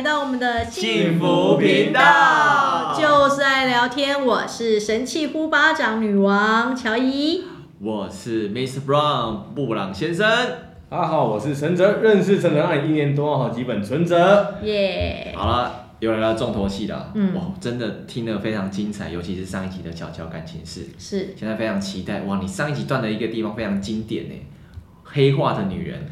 [0.00, 4.24] 来到我们的幸福频道，就是爱聊天。
[4.24, 7.44] 我是神器呼巴掌女王乔伊，
[7.78, 10.26] 我是 Miss Brown 布朗先生。
[10.88, 14.54] 大家好，我是陈哲，认识陈哲爱一年多，好几本存折。
[14.62, 15.38] 耶、yeah！
[15.38, 17.12] 好了，又来到重头戏了。
[17.14, 20.86] 嗯，哇，真的听得非常精彩，尤其是上一集的悄悄感情事。
[20.98, 21.34] 是。
[21.36, 22.38] 现在非常期待哇！
[22.40, 24.34] 你上一集断的一个地方非常经典呢，
[25.04, 26.06] 黑化的女人。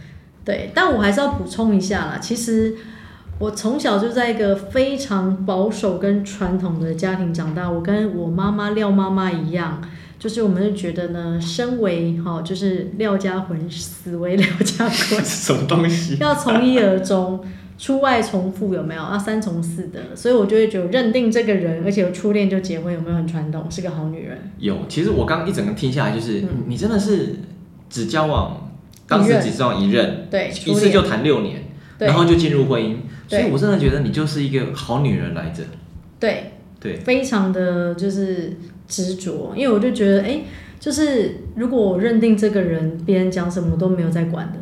[0.45, 2.19] 对，但我还是要补充一下啦。
[2.19, 2.77] 其实
[3.39, 7.71] 我从小就在一个非常保守跟传统的家庭长大。
[7.71, 9.81] 我跟我妈妈廖妈妈一样，
[10.19, 16.17] 就是我们就觉得呢，身为哈，就是廖家魂，死为廖家鬼，什么东西？
[16.21, 17.41] 要从一而终，
[17.79, 19.03] 出外从父有没有？
[19.03, 20.01] 要三从四德。
[20.17, 23.71] 所以我就会觉得认定这个人，而且有初恋就结婚，有没有很传统？
[23.71, 24.51] 是个好女人。
[24.59, 27.37] 有，其实我刚一整个听下来，就是、嗯、你真的是
[27.89, 28.65] 只交往。
[29.07, 31.63] 当时只交往一任，对，一次就谈六年，
[31.99, 32.97] 然后就进入婚姻，
[33.27, 35.65] 所以我真的觉得你就是一个好女人来着。
[36.21, 40.45] 对对，非常的就是执着，因为我就觉得，哎、欸，
[40.79, 44.59] 就是如果我认定这个人，别人讲什么都没有在管的。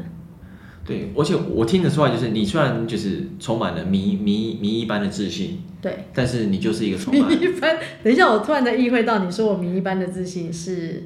[0.85, 7.77] 对，而且我听得出来，就是你虽然就是充满了迷迷迷一般的自信，对，但是你就是一个充满迷一般。
[8.03, 11.05] 等一下，我突然的意会到，你说我迷一般的自信是，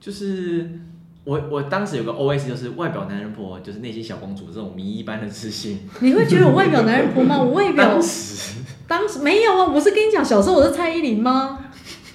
[0.00, 0.68] 就是。
[1.24, 5.88] 我我当时有个 OS 就是外表男人婆，就是内心小公主这种迷一般的自信。
[6.00, 7.38] 你会觉得我外表男人婆吗？
[7.40, 9.66] 我外表 当时当时没有啊！
[9.72, 11.60] 我是跟你讲，小时候我是蔡依林吗？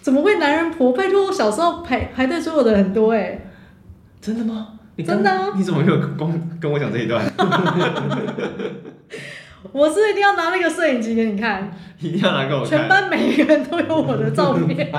[0.02, 0.92] 怎么会男人婆？
[0.94, 3.50] 拜托，我小时候排排队追我的很多哎、欸。
[4.20, 4.74] 真的吗？
[5.06, 5.54] 真的啊！
[5.56, 7.24] 你怎么没有跟跟我讲这一段？
[9.72, 12.70] 我是一定要拿那个摄影机给你看，一定要拿给我看。
[12.70, 14.92] 全班每一个人都有我的照片。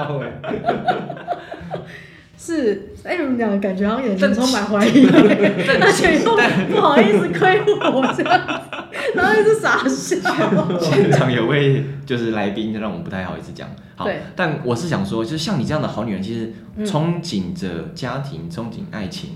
[2.36, 6.36] 是，哎、欸，你们两个感觉好像眼神充满怀疑，而且又
[6.74, 8.60] 不好意思亏我这样子，
[9.14, 10.18] 然后一直傻笑。
[10.80, 13.68] 现场有位就是来宾，让我们不太好意思讲。
[13.96, 16.52] 好，对，但我是想说，就是像你这样的好女人，其实
[16.84, 19.30] 憧憬着家庭，憧憬爱情，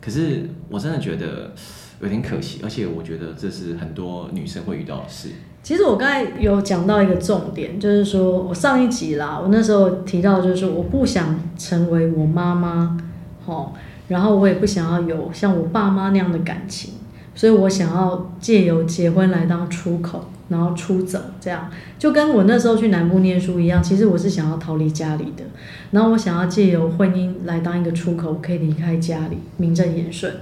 [0.00, 1.52] 可是我真的觉得
[2.00, 5.30] 有点可惜，而且我觉得这是很多女生会遇到的事。
[5.66, 12.96] 其实我刚才有讲到一个重点，就是说我上一集啦，我那时候提到就是说我不想成为我妈妈，
[13.44, 13.70] 齁，
[14.06, 16.94] 然后我也不想要有像我爸妈那样的感情，
[17.34, 23.82] 所以我想要借由结婚来当出口，然后出走，这样就跟我那时候去南部念书一样。
[23.82, 25.42] 其实我是想要逃离家里的，
[25.90, 30.32] 然后我想要借由婚姻来当一个出口，可以离开家里，名正言顺。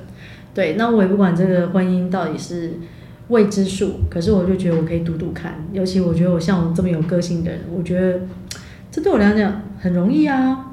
[0.52, 2.74] 对，那我也不管这个婚姻到底是。
[3.28, 8.20] 未知数，可是我就觉得我可以赌赌看，尤其我觉得我像我这么有个性的人，我觉得
[8.90, 10.72] 这对我来讲很容易啊，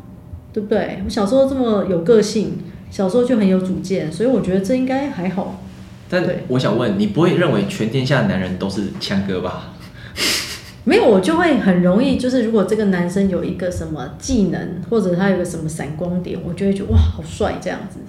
[0.51, 1.01] 对不对？
[1.05, 5.63] 我小时候这么有个性，小时候就很有主见，所以我觉得这应该还好。
[6.09, 9.73] 但我想问，你不会认为全天下的男人都是枪哥吧？
[10.83, 17.99] 没有，我就会很容易，就是如果这个男生有一个什么技能，或者他有个什么闪光点，我就会觉得哇，好帅这样子。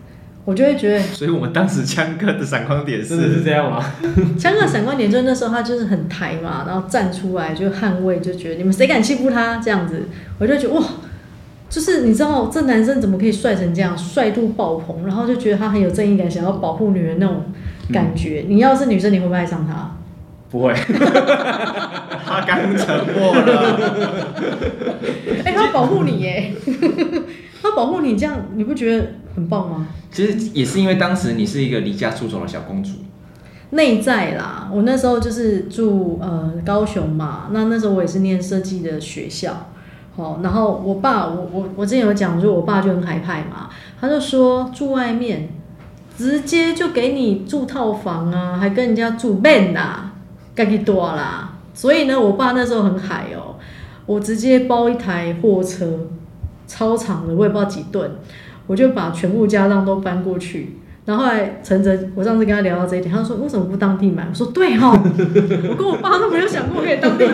[0.45, 3.85] 我就会觉得， 所以我们当时枪哥的闪光点是是这样吗？
[4.39, 10.09] 枪哥闪光点就是那时候他就是很抬嘛，然后站出来就捍卫，就觉得你们谁敢欺负他这样子，
[10.39, 10.83] 我就觉得哇，
[11.71, 17.45] 就是你知道这男生怎么可以帅成这样，帅度爆棚，然后就觉得他很有正义感，想要保护女人那种
[17.93, 18.45] 感觉。
[18.49, 19.97] 嗯、你要是女生，你会不会爱上他？
[20.51, 20.75] 不会，
[22.27, 23.81] 他刚沉默了。
[25.45, 26.53] 哎、欸，他保护你耶。
[27.73, 29.87] 他保护你，这样你不觉得很棒吗？
[30.11, 32.91] 其实也是因为当时你是一个离家出走的小公主。
[33.71, 39.71] 内在啦，我那时候就是住呃高雄嘛，那那时候我也是念设计的学校，
[40.15, 45.49] 好，然后我爸，我我我之前有讲，就我爸就很海派嘛，他就说住外面
[46.19, 50.13] 直接就给你住套房啊，还跟人家住 man 啊，
[50.55, 53.57] 该几多啦，所以呢，我爸那时候很海哦，
[54.05, 55.99] 我直接包一台货车。
[56.67, 58.11] 超长的，我也不知道几吨，
[58.67, 60.79] 我就把全部家当都搬过去。
[61.05, 64.25] 然后后来陈哲，我上次跟他聊到这一点，他说为什么不当地买？
[64.31, 67.33] 我说对哈，我跟我爸都没有想过可以当地买，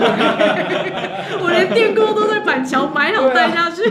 [1.42, 3.82] 我连电锅都在板桥买好带下去。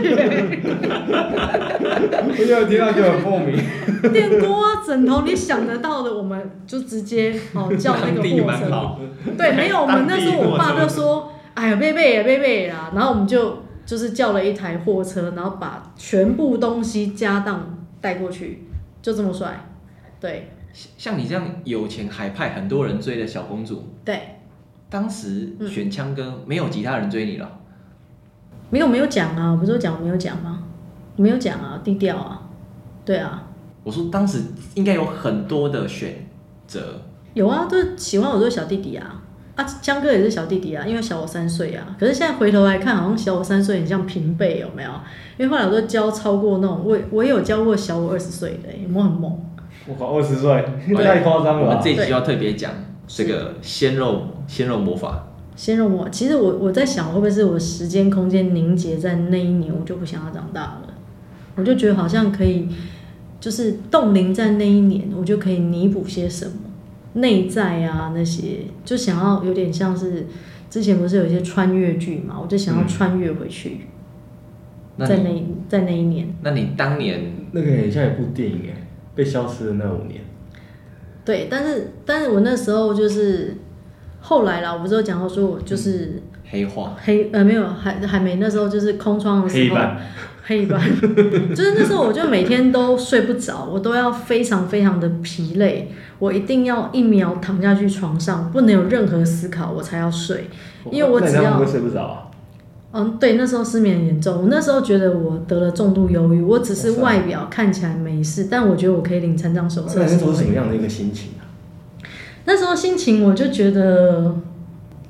[2.30, 3.56] 我有听到就很莫名。
[4.12, 8.26] 电锅、枕头，你想得到的，我们就直接哦叫那个货
[8.58, 8.96] 车。
[9.38, 13.58] 对，没有，我们那时候我爸就说，哎呀，贝贝呀，贝贝啦，然后我们就。
[13.88, 18.68] 就是叫了一台货车，然后把全部东西家当带过去，
[19.00, 19.66] 就这么帅。
[20.20, 23.82] 对，像你这样有钱海派，很多人追的小公主。
[24.04, 24.40] 对，
[24.90, 27.50] 当时选枪哥，没有其他人追你了。
[28.68, 30.62] 没有没有讲啊，我不是讲没有讲吗？
[31.16, 32.42] 没有讲啊，低调啊。
[33.06, 33.42] 对啊。
[33.84, 34.42] 我说当时
[34.74, 36.28] 应该有很多的选
[36.66, 37.00] 择。
[37.32, 39.22] 有啊，都喜欢我这个小弟弟啊。
[39.58, 41.96] 啊，江哥也是小弟弟啊，因为小我三岁啊。
[41.98, 44.90] 可是现在回头来看，好像小我三岁很像平辈，有没有？
[45.36, 49.36] 因为后来我都教超过那种，我我也有教过小我二十岁的，有没有很猛？
[49.88, 50.64] 我靠，二十岁
[50.94, 51.66] 太夸张了。
[51.66, 52.70] 我们这一集要特别讲
[53.08, 55.24] 这个鲜肉鲜肉魔法。
[55.56, 60.94] 鲜肉魔，其实我我在想，会不会是我时间空间凝结在那一年，我就不想要长大了，
[61.56, 62.68] 我就觉得好像可以，
[63.40, 66.52] 就是冻龄在那一年，我就可以弥补些什么。
[67.14, 70.26] 内在啊，那些就想要有点像是
[70.70, 73.80] 之前不是有一些穿越剧嘛，我就想要穿越回去，
[74.98, 76.28] 嗯、在那在那一年。
[76.42, 77.20] 那你当年
[77.52, 80.20] 那个很像一部电影哎，被消失的那五年。
[81.24, 83.56] 对，但是但是我那时候就是
[84.20, 89.76] 后来啦，我不是有讲到说我就是、嗯、黑化黑呃没有还还没那时候就是空窗的时候。
[90.44, 90.80] 黑板，
[91.54, 100.48] 就是那时候我就每天都睡不着，我都要非常非常的疲累，我一定要一秒躺下去床上，不能有任何思考，我才要睡，
[100.90, 101.58] 因为我只要。
[101.58, 102.24] 会睡不着啊？
[102.92, 110.00] 嗯，对，那时候失眠很严重，我那时候觉得我得了重度忧郁，我只是外表看起来没事，但我觉得我可以领残障手册。
[110.00, 111.44] 那时候是什么样的一个心情啊？
[112.46, 114.34] 那时候心情我就觉得，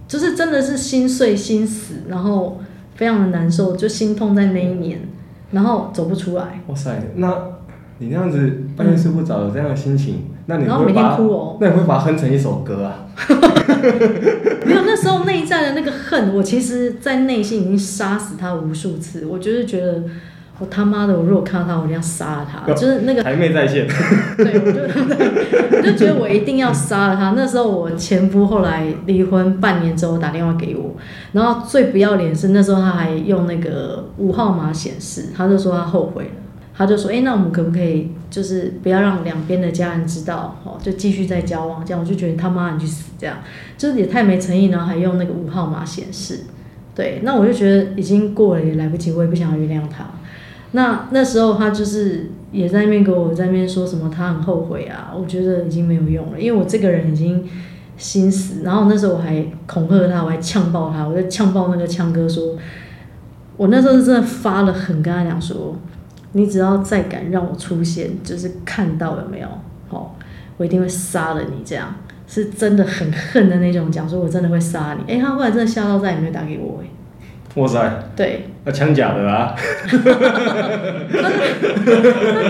[0.08, 2.60] 就是真的是心碎心死，然后
[2.96, 5.00] 非常的难受，就心痛在那一年。
[5.50, 6.60] 然后走不出来。
[6.66, 7.34] 哇塞，那
[7.96, 13.04] 你那样子半夜睡不着，有这样的心情，嗯、那你会把然后每天哭哦，那你会把它哼成一首歌啊？
[14.64, 19.26] 没有，那时候内在的那个恨，我其实，在内心已经杀死他无数次。
[19.26, 20.02] 我就是觉得。
[20.60, 21.16] 我他妈的！
[21.16, 22.74] 我如果看到他，我一定要杀了他。
[22.74, 23.86] 就是那个台妹在线。
[24.36, 24.80] 对，我就
[25.78, 27.32] 我就觉得我一定要杀了他。
[27.36, 30.96] 那时候我前夫后来离婚半年之后打电话给我，
[31.30, 36.30] 然后最不要脸是那时候他还用那个五号码显示，他就说他后悔了，
[36.78, 43.10] 他就说：“哎、那我们可不可以就是不要让两边的家人知道，哦，就继续再交往？”这样我就觉得他妈你去死！
[43.18, 43.38] 这样
[43.76, 46.44] 就是也太没诚意，然后还用那个五号码显示。
[46.94, 50.06] 对，那我就觉得已经过了也来不及，我也不想要原谅他。
[50.70, 57.44] 那那时候他就是也在那边给我在那边说什么他很后悔啊，我觉得已经没有用了，因为我这个人已经
[57.96, 58.62] 心死。
[58.62, 62.56] 然后那时候我还恐吓他，我还呛爆他，我就呛爆那个枪哥说，
[63.56, 65.76] 我那时候是真的发了狠，跟他讲说，
[66.32, 69.48] 你只要再敢让我出现，就是看到有没有，
[69.90, 70.10] 哦，
[70.56, 71.94] 我一定会杀了你，这样
[72.26, 75.12] 是真的很恨的那种讲说，我真的会杀你。
[75.12, 76.86] 哎，他后来真的吓到再也没有打给我，哎。
[77.54, 77.90] 哇塞！
[78.14, 79.52] 对，那枪假的啊！
[79.56, 79.96] 他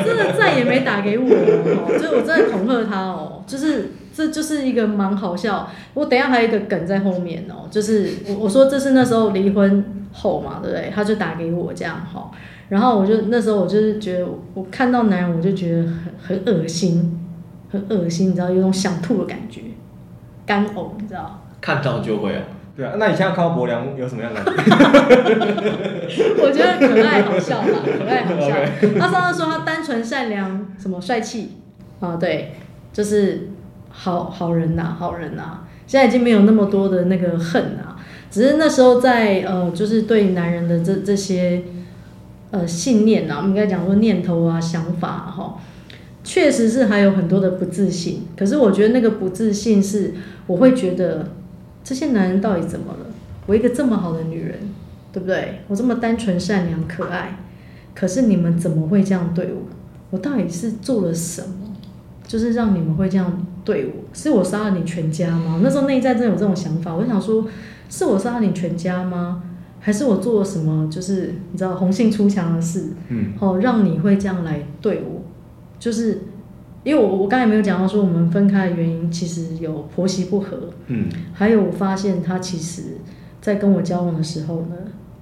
[0.04, 5.70] 真的再也没打给我哦，就我真的恐吓他哦，就是这就是一个蛮好笑。
[5.94, 10.92] 我等一下还有一个梗在后面哦，就是我我说这是那时候离婚后嘛，对不对？
[10.92, 12.28] 他就打给我这样哈，
[12.68, 15.84] 然后我就那时候我就是觉得我看到男人我就觉得
[16.20, 17.16] 很很恶心，
[17.70, 19.60] 很恶心，你知道有种想吐的感觉，
[20.44, 21.44] 干呕，你知道？
[21.60, 22.42] 看到就会啊。
[22.76, 26.24] 对啊，那你现在看到伯良有什么样的感觉？
[26.42, 28.54] 我觉得可爱好笑吧，可爱好笑。
[28.98, 31.52] 他上次说他单纯善良，什么帅气
[32.00, 32.16] 啊？
[32.20, 32.54] 对，
[32.92, 33.50] 就是
[34.00, 37.96] 好好人呐、好人呐、现在已经没有那么多的那个恨啊，
[38.30, 41.64] 只是那时候在呃，就是对男人的这这些
[42.52, 45.58] 呃信念啊，我们应该讲说念头啊、想法哈、
[46.22, 48.28] 确实是还有很多的不自信。
[48.36, 50.14] 可是我觉得那个不自信是，
[50.46, 51.30] 我会觉得。
[51.84, 53.06] 这些男人到底怎么了？
[53.46, 54.58] 我一个这么好的女人，
[55.10, 55.60] 对不对？
[55.68, 57.38] 我这么单纯、善良、可爱，
[57.94, 59.62] 可是你们怎么会这样对我？
[60.10, 61.74] 我到底是做了什么，
[62.26, 63.92] 就是让你们会这样对我？
[64.14, 65.60] 是我杀了你全家吗？
[65.62, 67.46] 那时候内在真的有这种想法，我想说，
[67.90, 69.42] 是我杀了你全家吗？
[69.78, 70.88] 还是我做了什么？
[70.90, 75.22] 就是你知道红杏出墙的事，嗯，好，让你会这样来对我，
[75.78, 76.22] 就是。
[76.84, 82.96] 因为我我刚才没有讲到说我们分开的原因，其实有婆媳不和，嗯，还有我发现他其实，
[83.42, 84.76] 在跟我交往的时候呢，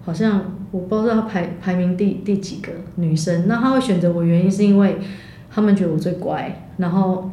[0.05, 4.99] 好像我不知道他排排名第第几个女生，那他会选择我原因是因为
[5.51, 7.31] 他们觉得我最乖，然后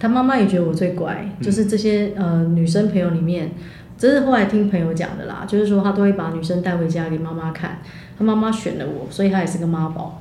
[0.00, 3.52] 他妈妈也觉得我最乖，就是这些呃女生朋友里面，
[3.96, 7.78] 这是后来听朋友讲的啦，就是说他都会把女生带回家给妈妈看，
[8.18, 10.16] 他妈妈选了我，所以他也是个妈宝。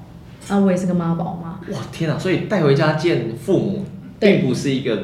[0.47, 1.59] 啊，我也是个妈宝嘛！
[1.71, 2.17] 哇，天啊！
[2.17, 3.85] 所以带回家见父母，
[4.19, 4.99] 并不是一个，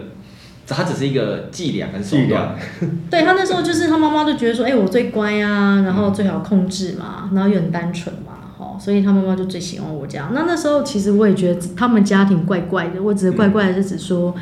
[0.65, 2.55] 他只是一个伎俩跟手段。
[3.11, 10.31] 对，他那时候就是他妈妈就觉得说，哎、欸，我最乖啊，然后最好控制嘛，然后又很单纯嘛，吼，所以他妈妈就最喜欢我这样。
[10.33, 14.33] 那那时候其实我也觉得他们家庭怪怪的，我只是怪怪的，是指说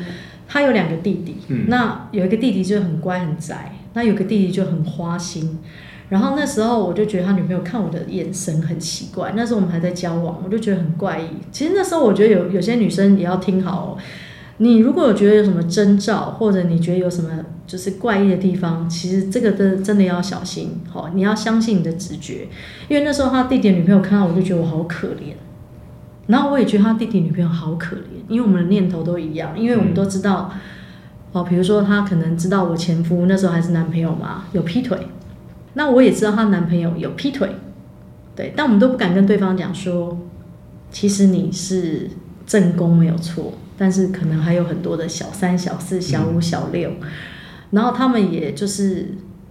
[0.48, 5.58] 他有两个弟弟，嗯、那有一个弟弟就很乖很宅，那有个弟弟就很花心。
[6.10, 9.32] 然后那时候我就觉得他女朋友看我的眼神很奇怪。
[9.34, 11.24] 那时候我们还在交往，我就觉得很怪异。
[11.50, 13.98] 其实那时候我觉得有有些女生也要听好哦，
[14.58, 17.30] 你如果有觉得有什么征兆，或者你觉得有什么
[17.66, 22.46] 就是怪异的地方，其实这个真真的要小心，好，你要相信你的直觉。
[22.88, 25.34] 因为那时候他弟弟女朋友看到我就觉得我好可怜，
[26.28, 30.52] 然后我也觉得他弟弟女朋友好可怜，因为我们的念头都一样，因为我们都知道，
[31.32, 35.08] 哦，比如说他可能知道我前夫那时候还是男朋友嘛，有劈腿，
[35.72, 37.50] 那我也知道她男朋友有劈腿，
[38.36, 40.16] 对，但我们都不敢跟对方讲说，
[40.92, 42.08] 其实你是
[42.46, 43.54] 正宫没有错。
[43.76, 46.90] 但是可能还有很多的小三、小四、小五、小六，
[47.70, 49.08] 然后他们也就是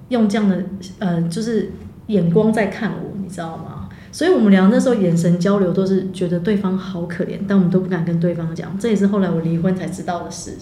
[0.09, 0.63] 用这样的
[0.99, 1.71] 呃，就是
[2.07, 3.89] 眼光在看我，你知道吗？
[4.11, 8.77] 所以我们俩那时候眼神交流都是觉得对方好可怜，但我们都不敢跟对方讲。
[8.77, 10.53] 这也是后来我离婚才知道的事。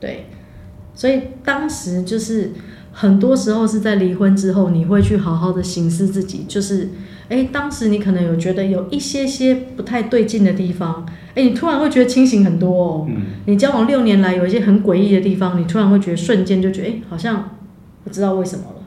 [0.00, 0.26] 对，
[0.94, 2.50] 所以当时就是
[2.92, 6.88] 很多时候是在离婚之后，你会去好好的审视自己，就是
[7.28, 11.06] 哎，当时你可能有觉得有一些些不太对劲的地方。
[11.38, 13.06] 哎，你突然会觉得清醒很多哦。
[13.08, 13.26] 嗯。
[13.46, 17.50] 你交往六年来有一些很诡异的地方，你突然会觉得瞬间就觉得，哎，好像
[18.02, 18.82] 不知道为什么了。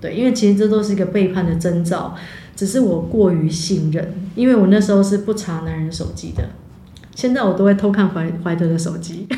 [0.00, 2.14] 对，因为其实这都是一个背叛的征兆，
[2.56, 6.42] 只是我过于信任，因为我那时候是不查男人手机的，
[7.14, 9.26] 现在我都会偷看怀怀德的手机。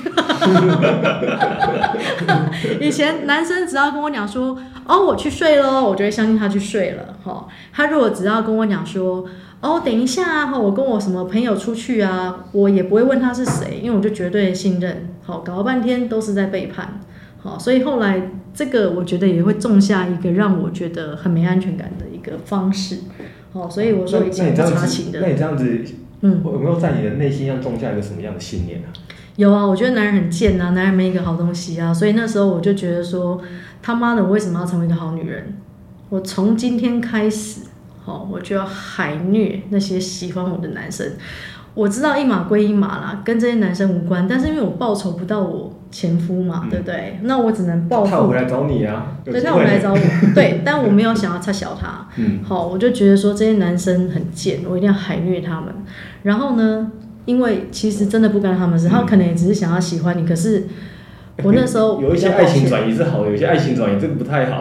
[2.80, 7.16] 以前男生只要跟我讲说，哦，我去睡喽，我就会相信他去睡了。
[7.24, 9.24] 哈，他如果只要跟我讲说。
[9.62, 15.08] 哦，等一下啊，我跟我什么朋友出去啊，我也不会问他是谁，因为我就绝对信任。
[15.22, 16.98] 好，搞了半天都是在背叛，
[17.38, 22.98] 好，所以后来这个我觉得也会种下一个让我觉得很没安全感的一个方式。
[23.52, 25.20] 好，所以我说以前不查情的。
[25.20, 25.84] 那你这样子，
[26.22, 28.90] 嗯，有没有在你的内心要种下一个什么样的信念啊？
[29.36, 33.40] 有啊，我觉得男人很贱啊，男人没一个好东西啊，所以那时候我就觉得说，
[33.80, 35.56] 他妈的，我为什么要成为一个好女人？
[36.08, 37.60] 我从今天开始。
[38.04, 41.06] 好，我就要海虐那些喜欢我的男生。
[41.74, 44.26] 我知道一码归一码啦，跟这些男生无关。
[44.28, 47.18] 但是因为我报仇不到我前夫嘛，嗯、对不对？
[47.22, 48.10] 那我只能报复。
[48.10, 49.16] 他回来找你啊？
[49.24, 49.98] 对，他回来找我。
[50.34, 52.06] 对，但我没有想要插小他。
[52.18, 52.40] 嗯。
[52.44, 55.72] 好，我就觉得说这些男生很贱，我一定要海虐他们。
[56.24, 56.90] 然后呢，
[57.24, 60.66] 因为其实真的不干他们事，他可能也只是想要喜欢你，可是。
[61.42, 64.60] 我那时候有一些爱情转移是好的，有些爱情转移这个不太好。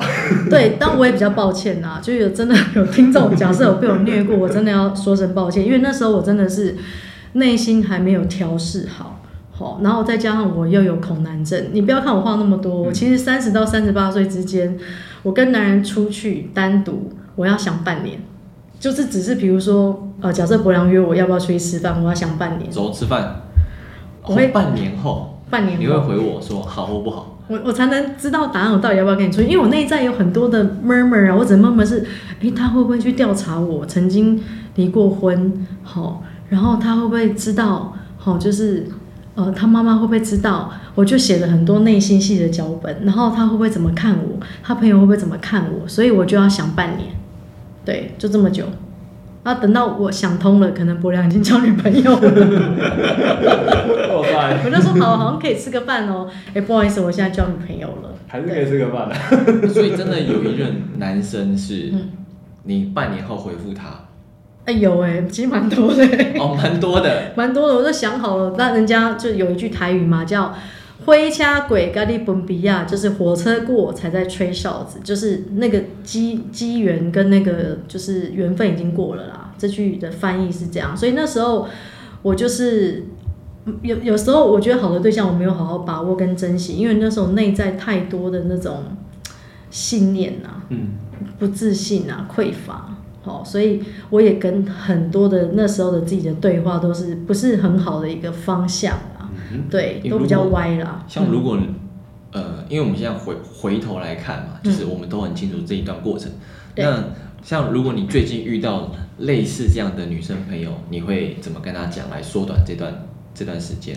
[0.50, 6.78] 对，但我也比较抱歉呐，就有真的有听众假设有被我虐过，我真的要说声抱歉，因为那时候我真的是
[7.34, 9.20] 内心还没有调试好，
[9.52, 11.68] 好，然后再加上我又有恐男症。
[11.74, 14.78] 你不要看我话那么多，我其实三十到三十八岁之间，
[15.24, 18.20] 我跟男人出去单独，我要想半年，
[18.80, 22.72] 就是只是比如说呃，假设伯良约我要不要出去吃饭，我要想半年。
[22.72, 23.42] 走吃饭，
[24.24, 25.31] 我会半年后。
[25.52, 27.38] 半年，你会回我说好或不好？
[27.48, 29.48] 我我才能知道答案，我到底要不要跟你出去？
[29.48, 32.06] 因为我内在有很多的 murmur 啊，我只能 murmur 是，
[32.40, 34.42] 诶，他会不会去调查我曾经
[34.76, 35.52] 离过婚？
[35.84, 37.94] 好，然后他会不会知道？
[38.18, 38.88] 好，就是
[39.36, 40.72] 呃，他妈妈会不会知道？
[40.96, 44.40] 我就写了很多内心戏的脚本，然后他会不会怎么看我？
[44.64, 45.88] 他朋友会不会怎么看我？
[45.88, 47.10] 所以我就要想半年，
[47.84, 48.66] 对，就这么久。
[49.44, 52.22] 啊，等到我想通了，可能伯良已经交女朋友了。
[54.64, 56.28] 我就说好，好像可以吃个饭哦。
[56.50, 58.14] 哎、欸，不好意思，我现在交女朋友了。
[58.28, 59.68] 还是可以吃个饭的。
[59.70, 61.94] 所以真的有一任男生是，
[62.64, 64.08] 你半年后回复他。
[64.66, 66.04] 哎、有哎、欸，其实蛮多的。
[66.40, 67.32] 哦，蛮多的。
[67.36, 68.56] 蛮多的，我都想好了。
[68.58, 70.54] 那人家就有一句台语嘛，叫。
[71.04, 79.52] 灰掐鬼咖喱本比亚，就是火车过才在吹哨子，就是那个机机缘跟那个就是缘分已经过了啦。
[79.58, 81.68] 这句的翻译是这样，所以那时候
[82.22, 83.04] 我就是
[83.82, 88.84] 有有时候我觉得好的对象我没有好好把握跟珍惜，因为那时候内在太多的那种
[89.70, 90.90] 信念啊，嗯，
[91.38, 99.30] 不自信啊，匮乏，好，所以我也跟很多的那时候的自己的对话都是不是很好的一个方向啊。
[99.70, 101.04] 对，都比较歪啦。
[101.08, 101.76] 像如果，嗯、
[102.32, 106.32] 呃，因为我们现在回回头来看嘛，就是我们都很清楚这一段过程。
[106.76, 107.04] 嗯、那
[107.44, 112.94] 像如果你最近遇到类似这样的女生朋友，你会怎么跟她讲来缩短这段
[113.34, 113.96] 这段时间？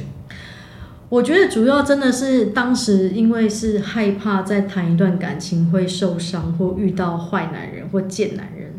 [1.08, 8.72] 我觉得主要真的是当时因为是害怕再谈一段感情会受伤，或遇到坏男人或贱男人，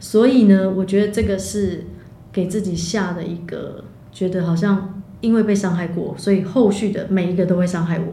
[0.00, 1.84] 所以呢，我觉得这个是
[2.32, 4.98] 给自己下的一个觉得好像。
[5.22, 8.06] 因为被伤害过，所以后续的每一个都会伤害我。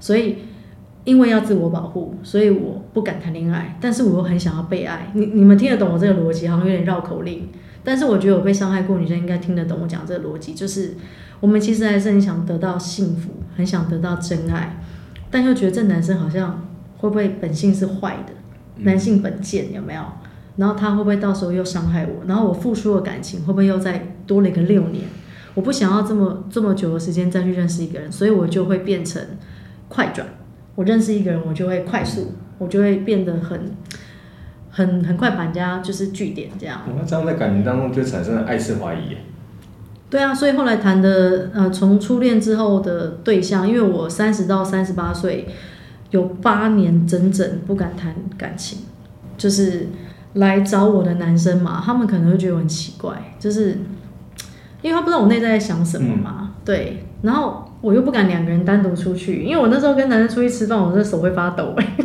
[0.00, 0.38] 所以，
[1.04, 3.78] 因为要自我保护，所以我不敢谈恋爱。
[3.80, 5.12] 但是我又很想要被爱。
[5.14, 6.48] 你你们听得懂我这个逻辑？
[6.48, 7.48] 好像有点绕口令。
[7.84, 10.54] 但是我觉得我被伤害过，女生应该听得懂我讲这个逻辑。
[10.54, 10.94] 就是
[11.40, 14.80] 我们其实还是很想得到幸福，很想得到真爱，
[15.30, 16.68] 但又觉得这男生好像
[16.98, 18.32] 会不会本性是坏的？
[18.78, 20.02] 男性本贱有没有？
[20.56, 22.24] 然后他会不会到时候又伤害我？
[22.26, 25.04] 然后我付出的感情会不会又再多了一个六年？
[25.54, 29.22] 我不想要这么这么久的时间再去认识一个人，所以我就会变成
[29.88, 30.26] 快转。
[30.74, 33.70] 我认识一个人，我就会快速，我就会变得很
[34.78, 36.80] 很很快把人家就是据点这样。
[36.96, 39.16] 那这样在感情当中就产生了爱是怀疑。
[40.08, 45.48] 对啊，所以后来谈的呃，从初恋之后的对象，因为我三十到三十八岁，
[46.12, 48.78] 有八年整整不敢谈感情，
[49.36, 49.88] 就是
[50.34, 53.78] 来找我的男生嘛，他们可能会觉得我很奇怪，就是
[54.80, 57.64] 因为他不知道我内在在想什么嘛，嗯、对，然后。
[57.80, 62.04] 我又不敢两个人单独出去，因为我那时候跟男生出去吃饭，我的手会发抖哎、欸，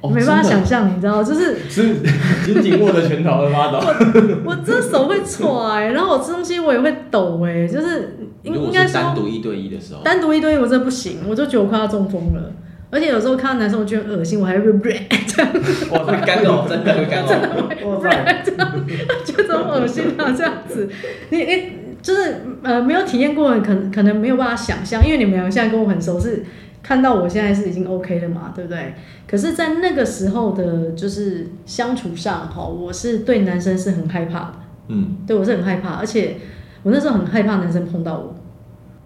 [0.00, 1.96] 哦、没办法想象，你知道，就是是
[2.46, 3.78] 紧紧握着拳头会发抖。
[3.80, 12.52] 我我这手会踹，然后我吃东西我也会抖哎、欸，就是应应该说单独一对一的时候，单独一对一我真的不行，我就觉得我快要中风了，
[12.90, 14.66] 而且有时候看到男生我觉得恶心，我还会
[15.26, 15.52] 这样，
[15.90, 18.86] 哇，会干 呕，真的会干呕，哇塞，这样
[19.24, 20.88] 觉得恶心啊，这样子，
[21.30, 21.62] 你你。
[22.00, 26.44] 就是呃没有体验过的，可能可能没有办法想象，因为你们两个现在跟我很熟，是
[26.88, 28.94] 看到我现在是已经 OK 了嘛，对不对？
[29.26, 34.54] 可是，在那个时候的，就是相处上哈，我是对男生是很害怕的，
[34.86, 36.38] 嗯，对我是很害怕，而且
[36.82, 38.34] 我那时候很害怕男生碰到我。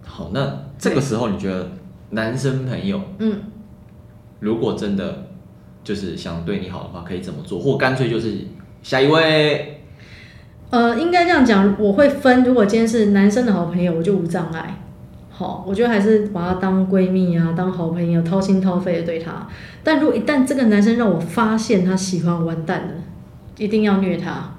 [0.04, 1.72] 好，那这个时候你觉得
[2.10, 3.40] 男生朋友，嗯，
[4.38, 5.26] 如果真的
[5.82, 7.58] 就是想对你好的话，可以怎么做？
[7.58, 8.46] 或干脆就是
[8.80, 9.80] 下一位。
[10.70, 12.44] 呃，应该这样讲，我会分。
[12.44, 14.81] 如果今天是男生的好朋友，我就无障碍。
[15.32, 19.48] 好，我觉得还是把她当闺蜜啊，当好朋友，掏心掏肺的对她。
[19.82, 22.94] 但如果一旦这个男生让我发现他喜欢，完蛋了，
[23.58, 24.50] 一定要虐他。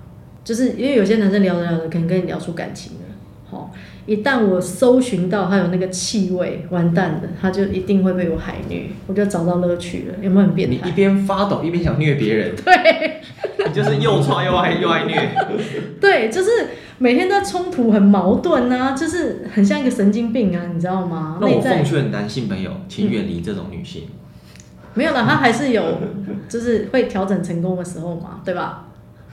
[0.44, 3.00] 就是因为有些男生聊着聊着，可能跟你聊出感情了。
[3.50, 3.72] 好。
[4.06, 10.16] 一旦我搜寻到他有那个气味，完蛋了，他就一定会被我海虐，我就找到乐趣了。
[10.22, 10.78] 有没有很变态？
[10.84, 13.22] 你一边发抖一边想虐别人， 对，
[13.66, 15.30] 你就是又创又爱又爱虐。
[16.02, 16.50] 对，就是
[16.98, 21.38] 每天都冲突，很矛盾啊，就是很像一个神经病啊，你知道吗？
[21.40, 24.04] 那我奉劝男性朋友，请远离这种女性。
[24.10, 24.10] 嗯、
[24.96, 25.82] 没有了，他还是有，
[26.50, 28.88] 就是会调整成功的时候嘛，对吧？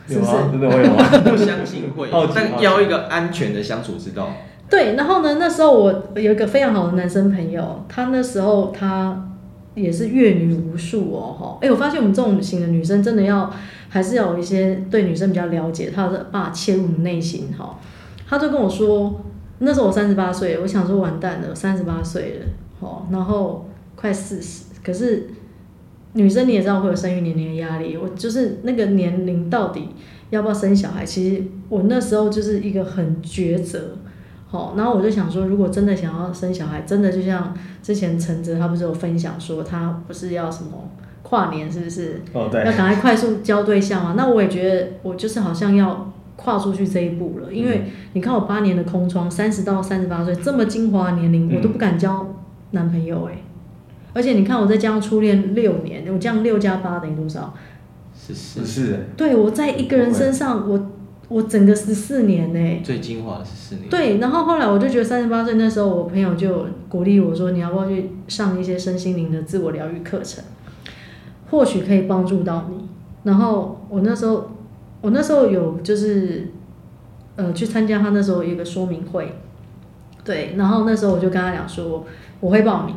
[0.07, 0.31] 是不是？
[0.53, 1.11] 真的会有啊？
[1.33, 4.33] 我相信会，但要一个安全的相处之道。
[4.71, 5.35] 对，然后呢？
[5.41, 9.29] 那时候我有一个非常好的男生朋友，他那时候他
[9.75, 11.59] 也是阅女无数哦，哈！
[11.61, 13.53] 哎，我发现我们这种型的女生真的要
[13.89, 17.81] 还是要有一些对女生比较了解，他的爸切入我们内心，哈！
[18.29, 19.21] 他就跟我说，
[19.59, 22.47] 那时候我三十八岁，我想说完蛋了，三十八岁了，
[22.81, 25.31] 哈，然后快四十，可是
[26.13, 29.89] 女生你也知道会有生育年龄的压力，我就是那个年龄到底
[30.31, 31.05] 要不要生小孩？
[31.05, 33.97] 其实我那时候就是一个很抉择。
[34.51, 40.91] 好，然后我就想说，如果真的想要生小孩，真的就像之前陈哲他不是有分享说，他不是要什么
[41.23, 42.21] 跨年，是不是？
[42.33, 42.65] 哦，对。
[42.65, 44.15] 要赶快快速交对象啊！
[44.17, 52.35] 那我也觉得，我就是好像要跨出去这一步了，因为你看我八年的空窗，三十到三十八岁这么精华的年龄，我都不敢交
[52.73, 53.45] 男朋友哎、欸。
[54.15, 57.55] 而且你看我在加上初恋六年，我这样六加八等于多少？
[58.13, 58.67] 十四。
[58.67, 59.07] 是。
[59.17, 60.91] 对，我在一个人身上我。
[61.31, 63.89] 我整个十四年呢、欸，最精华的十四年。
[63.89, 70.43] 对，然后后来我就觉得三十八岁那时候，我朋友就鼓励我说：“你要不要去上一些身心灵的自我疗愈课程？
[71.49, 72.89] 或许可以帮助到你。”
[73.23, 74.51] 然后我那时候，
[75.01, 76.49] 我那时候有就是，
[77.37, 79.33] 呃，去参加他那时候一个说明会。
[80.25, 82.05] 对，然后那时候我就跟他讲说，
[82.41, 82.97] 我会报名，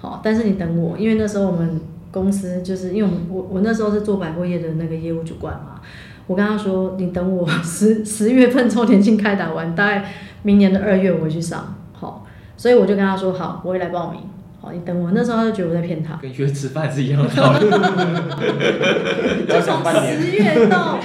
[0.00, 1.78] 好，但是你等我，因为那时候我们
[2.10, 5.82] 公司就是因为我我我那时候是做百货业的那个业务主管嘛。
[6.26, 10.04] 我跟他说：“你等我 十十月份周年庆开打完，大概
[10.42, 12.24] 明年的二月我会去上，好，
[12.56, 14.20] 所以我就跟他说好，我会来报名，
[14.60, 15.10] 好，你等我。
[15.12, 17.60] 那时候他就觉得我在骗他，跟约吃饭是一样的道理。
[19.46, 20.98] 就从十月到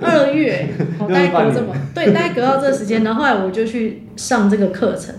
[0.00, 5.14] 二月，好， 大概隔这么，对，大概隔到这个时间，然后后来我就去上这个课程，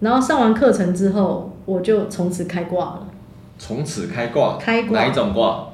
[0.00, 3.06] 然后上完课程之后，我就从此开挂了。
[3.58, 5.68] 从此开挂，开挂哪一种挂？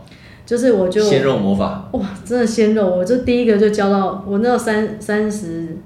[0.45, 2.85] 就是我就鲜肉魔法哇，真的鲜肉！
[2.85, 5.79] 我就第一个就教到我那三三十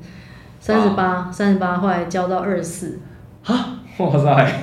[0.58, 2.98] 三十八三十八，后来教到二十四
[3.44, 3.80] 啊！
[3.98, 4.62] 哇塞！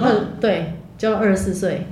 [0.00, 1.86] 二对教到二十四岁，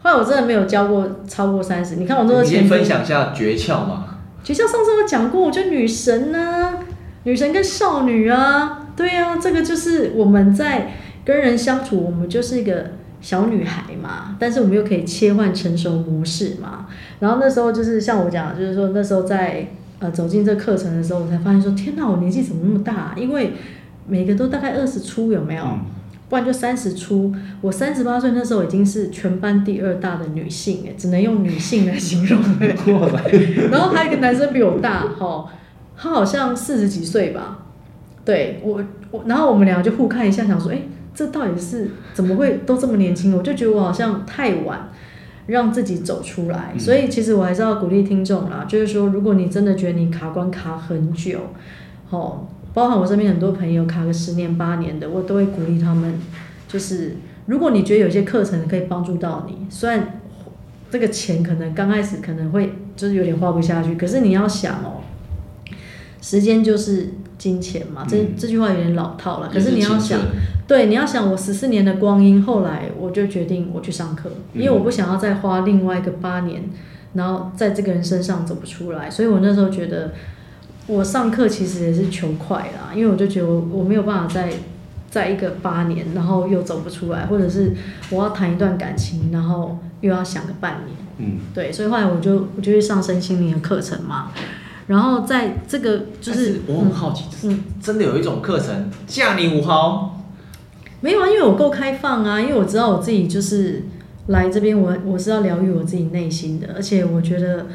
[0.00, 1.96] 后来我真的没有教过超过三十。
[1.96, 4.18] 你看我那个，先分享一下诀窍嘛？
[4.44, 6.78] 诀窍上次我讲过，我觉得女神啊，
[7.24, 10.94] 女神跟少女啊，对啊，这个就是我们在
[11.24, 12.92] 跟人相处，我们就是一个。
[13.26, 16.86] 小女孩嘛，但是我们又可以切换成熟模式嘛。
[17.18, 19.66] 然后那时候就是像我讲，就是说那时候在
[19.98, 23.14] 呃走进这课程的时候，我才发现说，天哪，我年纪怎么那么大？
[23.16, 23.54] 因为
[24.06, 25.64] 每个都大概二十出，有没有？
[26.28, 27.34] 不然就三十出。
[27.62, 32.40] 我三十八岁那时候已经是全班第二大的女性，哎，只能用女性来形容。
[33.72, 35.46] 然后还有一个男生比我大，哈，
[35.96, 37.64] 他好像四十几岁吧。
[38.24, 40.78] 对我，我然后我们两个就互看一下，想说，哎，
[41.16, 43.34] 这到底是怎么会都这么年轻？
[43.34, 44.90] 我就觉得我好像太晚
[45.46, 46.72] 让自己走出来。
[46.74, 51.38] 嗯、所以其实我还是要鼓励听众啦，就是说，如果你真的觉得你卡关卡很久，
[52.10, 56.12] 哦，包含我身边很多朋友卡个十年八年的，我都会鼓励他们，
[56.68, 60.20] 就是如果你觉得有些课程可以帮助到你，虽然
[60.90, 65.00] 这个钱可能刚开始可能会就是有点花不下去，可是你要想哦，
[66.20, 67.08] 时间就是。
[67.38, 69.48] 金钱嘛，这这句话有点老套了。
[69.48, 70.20] 嗯、可是你要想，
[70.66, 76.62] 对，你要想我十四年的光阴，后来我就决定我去上课，因为我不想要再花另外一个八年，
[77.12, 79.10] 然后在这个人身上走不出来。
[79.10, 80.12] 所以我那时候觉得，
[80.86, 84.50] 我上课其实也是求快啦，因为我就觉得我我没有办法再
[85.10, 87.72] 在一个八年，然后又走不出来，或者是
[88.10, 90.96] 我要谈一段感情，然后又要想个半年。
[91.18, 94.32] 嗯，对，所以后来我就我就去上身心灵的课程嘛。
[94.86, 100.22] 然后在这个就是，是我很好奇，嗯，真的有一种课程价你五毫？
[101.00, 103.82] 没有啊，因为我够开放啊，因为我知道我自己就是
[104.28, 107.66] 来这边，我我是要疗愈我自己内心的，而且我觉得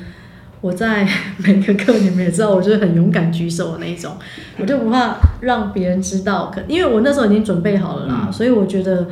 [0.61, 4.13] 我在每个课你们也知道，我就是很勇敢举手的那一种，
[4.57, 9.07] 我就不怕让别人知道，可因为我那时候已经准备好了啦，嗯、所以我觉得，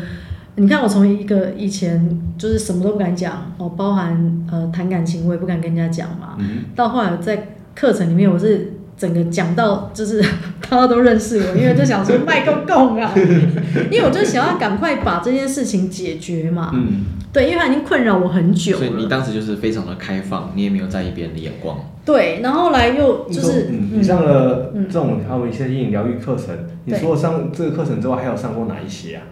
[0.56, 7.56] 你看我从一个以前就是什么都不敢讲哦，包含呃谈感情我也不敢跟人家讲嘛，嗯、到后来在。
[7.80, 10.22] 课程里面我是整个讲到，就是
[10.70, 13.14] 大家都认识我，因为就想说卖个供啊，
[13.90, 16.72] 因为我就想要赶快把这件事情解决嘛。
[16.74, 18.80] 嗯，对，因为它已经困扰我很久了。
[18.80, 21.80] 所以你当时就是非常的开放，你也没有在意别人的眼光。
[22.04, 29.24] 对，然后后来又就是你，嗯、你上了这种还有一些阴影疗愈课程，嗯、你除了上这个课程之外，还有上过哪一些啊？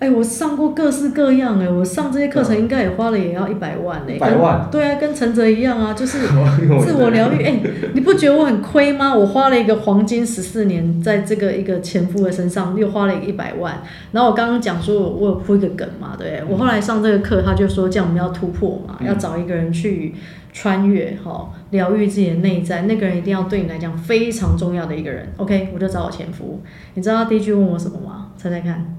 [0.00, 6.18] 哎、欸，我上过各式各样哎，我上这些课程应该也花了也要一百万哎，百万，对啊，跟陈哲一样啊，就是
[6.80, 7.42] 自我疗愈。
[7.42, 7.62] 哎、欸，
[7.94, 9.12] 你不觉得我很亏吗？
[9.12, 13.82] 我花了一个黄金十四年在这个一个前夫的身上，又花了一个一百万。
[14.12, 20.14] 然后我刚刚讲说我有铺一个梗嘛，对，我后来上这个课，他就说这样我们要突破嘛，要找一个人去
[20.52, 25.26] 穿越哈，疗愈自己的内在，那个人一定要对你来讲非常重要的一个人。
[25.38, 26.60] OK，我就找我前夫。
[26.94, 28.28] 你知道他第一句问我什么吗？
[28.36, 28.94] 猜猜看。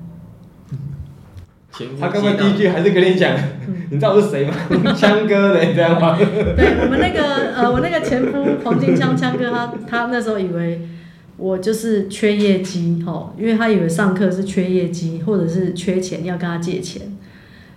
[2.00, 3.36] 他刚刚第一句还是跟你讲，
[3.68, 4.54] 嗯、你知道我是谁吗？
[4.96, 6.18] 枪哥的，你知道吗？
[6.18, 10.88] 对，我们那个呃，我那个前夫黄金枪枪哥他，他他那时候以为
[11.38, 17.02] 我就是缺业绩哦，因为他以为上课是缺业绩或者是缺钱要跟他借钱，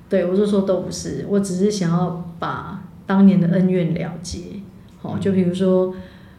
[0.09, 4.39] 对，我就说都不是，我只是想要把当年的恩怨了结，
[5.01, 5.95] 好，就比如说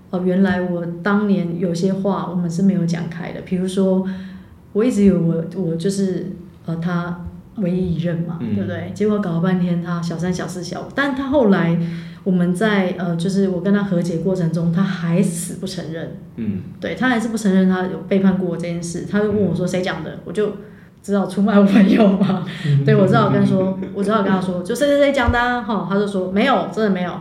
[0.09, 4.05] 哦，原来我当年有些话我们是没有讲开的，比如说
[4.73, 6.33] 我一直以为我我就是
[6.65, 7.25] 呃他。
[7.57, 8.91] 唯一一任嘛，嗯、对不对？
[8.93, 11.77] 结果搞了半天，他小三、小四、小五，但他后来
[12.23, 16.17] 我们在呃，就是我跟他和解过程中，他还死不承认。
[16.37, 19.05] 嗯，对，他还是不承认他有背叛过我这件事。
[19.09, 20.53] 他就问我说：“谁讲的？”我就
[21.01, 22.45] 只好出卖我朋友嘛。
[22.85, 25.87] 对，我只好跟说，我只好跟他说，就谁谁谁讲的哈、啊。
[25.89, 27.11] 他就说没有，真的没有。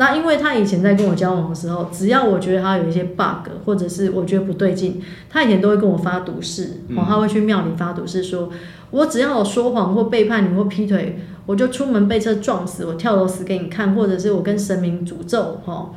[0.00, 8.48] 那因为他以前在跟我交往的时候，只要我觉得他有一些 bug，或者是我觉得不对劲，他以前都会跟我发毒誓，哦，他会去庙里发毒誓，说
[8.92, 15.90] 我只要我说谎或背叛你或劈腿，我就出门被车撞死，我跳楼死给你看，或者是我跟神明诅咒，哈，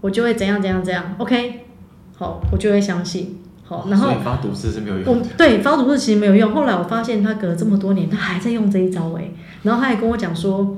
[0.00, 1.62] 我就会怎样怎样怎样，OK，
[2.16, 6.54] 好，我就会相信，好，然后发毒誓是没有用的，对，发毒誓其实没有用。
[6.54, 9.28] 后来我发现他隔了这么多年，他还在用这一招哎，
[9.64, 10.76] 然后他还跟我讲说。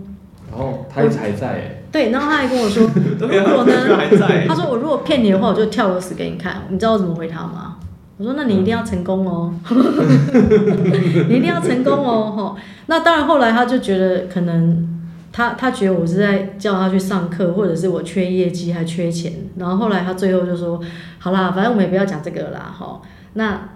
[0.51, 1.82] 哦，他还在哎。
[1.93, 2.89] 对，然后他还跟我说，
[3.21, 3.73] 如果呢？
[4.49, 6.63] 他说我如果骗你的话，我就跳楼死给你看。
[6.71, 7.77] 你知道我怎么回他吗？
[8.17, 9.53] 我说那你一定要成功哦，
[11.29, 12.57] 你一定要成功哦，吼。
[12.87, 14.89] 那当然，后来他就觉得可能
[15.33, 19.33] 他他觉得我是在叫他去上课，或者是我缺业绩还缺钱。
[19.57, 20.81] 然后后来他最后就说，
[21.19, 23.03] 好啦，反正我们也不要讲这个啦，吼。
[23.35, 23.69] 那。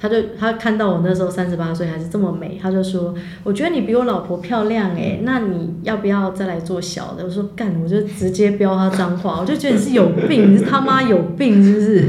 [0.00, 12.04] 他就他看到我那时候三十八岁还是这么美，他就说：“我觉得你比我老婆漂亮诶，那你要不要再来做小的？”我说：“干！”我就直接飙他脏话，我就觉得你是有病，你是他妈有病是不是？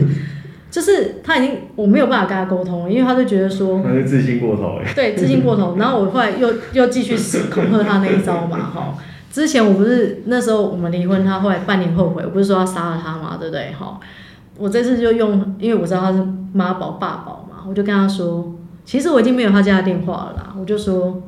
[0.70, 4.86] 就是他已经我没有办法跟他沟通，因为他就觉得说他是自信过头诶。
[4.94, 5.76] 对，自信过头。
[5.80, 7.18] 然后我后来又又继续
[7.50, 8.96] 恐吓他那一招嘛，哈。
[9.32, 13.72] 之前我不是那时候我们离婚，他后来半年后悔，我不是说要杀了他嘛，对不对？
[13.72, 14.00] 哈，
[14.60, 16.24] 我这次就用，因为我知道他是
[16.54, 17.49] 妈宝爸宝。
[17.70, 20.56] 我就跟他说，其实我已经没有他家的电话了啦。
[20.60, 21.22] 我就说，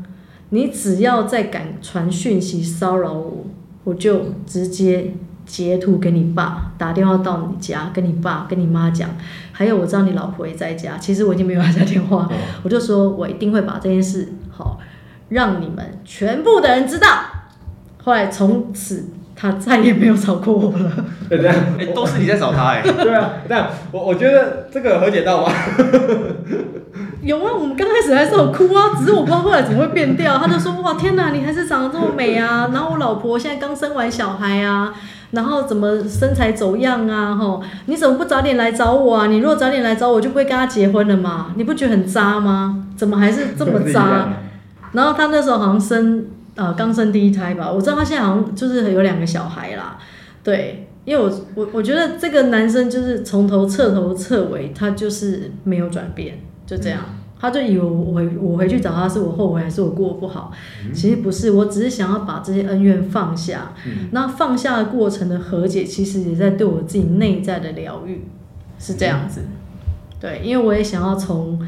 [0.50, 3.46] 你只要再敢传讯息骚扰我，
[3.84, 5.14] 我就直接
[5.46, 9.08] 截图给你爸，打电话到你家，跟你爸、跟你妈讲。
[9.52, 12.28] 还有，我知道你老婆也在家，其实我已经没有他家电话。
[12.64, 14.80] 我就说我一定会把这件事好
[15.30, 17.08] 让你们全部的人知道。
[18.04, 19.06] 后来从此。
[19.42, 20.92] 他再也没有找过我了。
[21.28, 22.84] 对这样，哎，都是你在找他哎。
[22.86, 25.52] 对啊，这样我我觉得这个和解到吗？
[27.24, 30.38] 有啊，我们刚开始还是有哭啊，只是我不知道后来怎么会变调。
[30.38, 34.94] 他就说：“哇，天哪，你还是长得这么美啊！”然后我老婆现在刚生完小孩啊，
[35.32, 37.36] 然后怎么身材走样啊？
[37.36, 39.26] 吼，你怎么不早点来找我啊？
[39.28, 41.48] 你如果早点来找我，就不会跟他结婚了嘛？
[41.56, 42.84] 你不觉得很渣吗？
[42.98, 44.30] 怎么还是这么渣？
[44.94, 46.26] 然后他那时候好像生。
[46.54, 49.98] 呃，刚生第一胎吧，我知道他现在好像就是有两个小孩啦，
[50.44, 60.52] 对，因为我我我觉得这个男生就是从头彻头彻尾，他就是没有转变，就这样，嗯、他就以为我回我回去找他是我后悔还是我过得不好，
[60.86, 68.26] 嗯、其实不是，我只是想要把这些恩怨放下，嗯、那放下的过程的和解，其实也在对我自己内在的疗愈，
[68.78, 69.48] 是这样子，嗯、
[70.20, 71.66] 对，因为我也想要从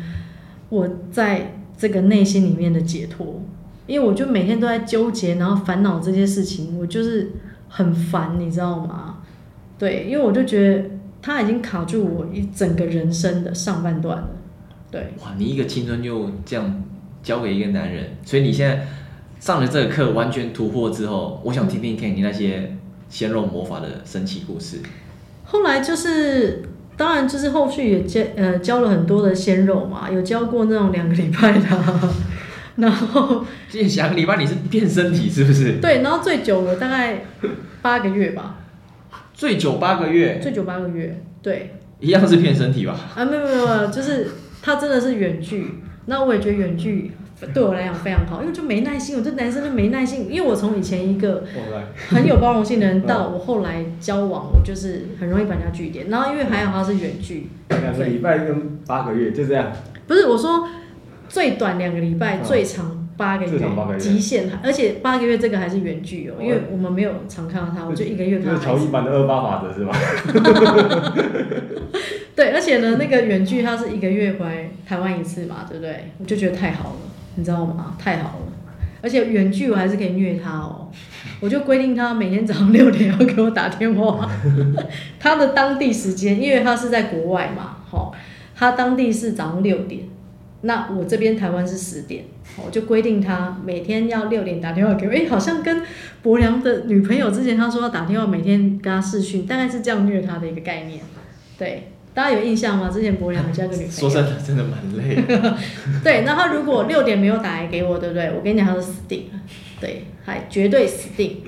[0.67, 3.41] 我在这个内心里面的解脱。
[3.85, 7.31] 因为我就每天都在纠结，然后烦恼这些事情，我就是
[7.67, 9.17] 很烦，你知道吗？
[9.77, 10.89] 对，因为我就觉得
[11.21, 14.29] 他已经卡住我一整个人生的上半段了。
[14.89, 16.83] 对，哇，你一个青春就这样
[17.21, 18.87] 交给一个男人，所以你现在
[19.39, 22.77] 上了这个课，完全突破之后，我想听听看你那些
[23.09, 24.77] 鲜肉魔法的神奇故事。
[25.43, 26.63] 后来就是，
[26.95, 32.09] 当然就是后续也教呃教了很多的鲜肉嘛，有教过那种两个礼拜的。
[32.77, 35.73] 然后，这下个礼拜你是变身体是不是？
[35.79, 37.23] 对，然后最久了大概
[37.83, 38.57] 八个月吧。
[39.31, 40.39] 最久八个月。
[40.41, 41.75] 最久八个月，对。
[41.99, 42.99] 一样是变身体吧？
[43.15, 44.27] 啊，没有没有没有，就是
[44.61, 45.75] 他真的是远距，
[46.07, 47.11] 那我也觉得远距
[47.53, 51.43] 对我来讲非常好，因为就没耐心，我这男生就没耐心，因为我从以前一个
[52.09, 59.71] 很有包容性的人，到我后来交往，我就是很容易把人家句点，然后因为还好他是远距，两个礼拜跟八个月就这样。
[60.07, 60.67] 不是我说。
[61.33, 68.53] 最短两个礼拜，最长八个月，极限，而且八个月这个还是远距哦，因为我们没有常看到他，我就一个月看。
[68.53, 69.97] 就是乔一般的二八法则是吧？
[72.37, 76.11] 对，而且呢，那个远距他是一个月回台湾一次嘛，对不对？
[76.19, 76.99] 我就觉得太好了，
[77.33, 77.95] 你知道吗？
[77.97, 78.53] 太好了，
[79.01, 80.91] 而且远距我还是可以虐他哦，
[81.39, 84.29] 我就规定他每天早上六点要给我打电话，
[85.19, 88.13] 他的当地时间，因为他是在国外嘛，好，
[88.55, 90.03] 他当地是早上六点。
[90.65, 92.23] 那我这边台湾是十点，
[92.65, 95.11] 我就规定他每天要六点打电话给我。
[95.11, 95.81] 哎、欸，好像跟
[96.21, 101.01] 伯良的女朋友之前他说要打电话，每天跟他视讯，大概是这样虐他的一个概念。
[101.57, 102.89] 对，大家有印象吗？
[102.89, 103.91] 之前伯良交个女朋友。
[103.91, 105.57] 说真的，真的蛮累的。
[106.01, 108.31] 对，然后如果六点没有打来给我，对不对？
[108.33, 109.39] 我跟你讲，他是死定了。
[109.81, 111.41] 对，还绝对死定。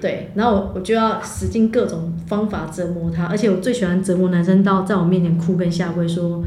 [0.00, 6.42] 对，然后我我就要使尽各种方法折磨他，而且我最喜欢折磨男生到在我面前哭跟下跪说。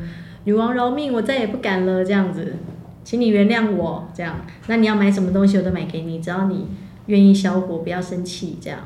[0.45, 2.04] 女王饶命，我再也不敢了。
[2.04, 2.56] 这样子，
[3.04, 4.08] 请你原谅我。
[4.13, 4.36] 这样，
[4.67, 6.67] 那你要买什么东西，我都买给你，只要你
[7.08, 8.58] 愿意消火，不要生气。
[8.62, 8.80] 这样，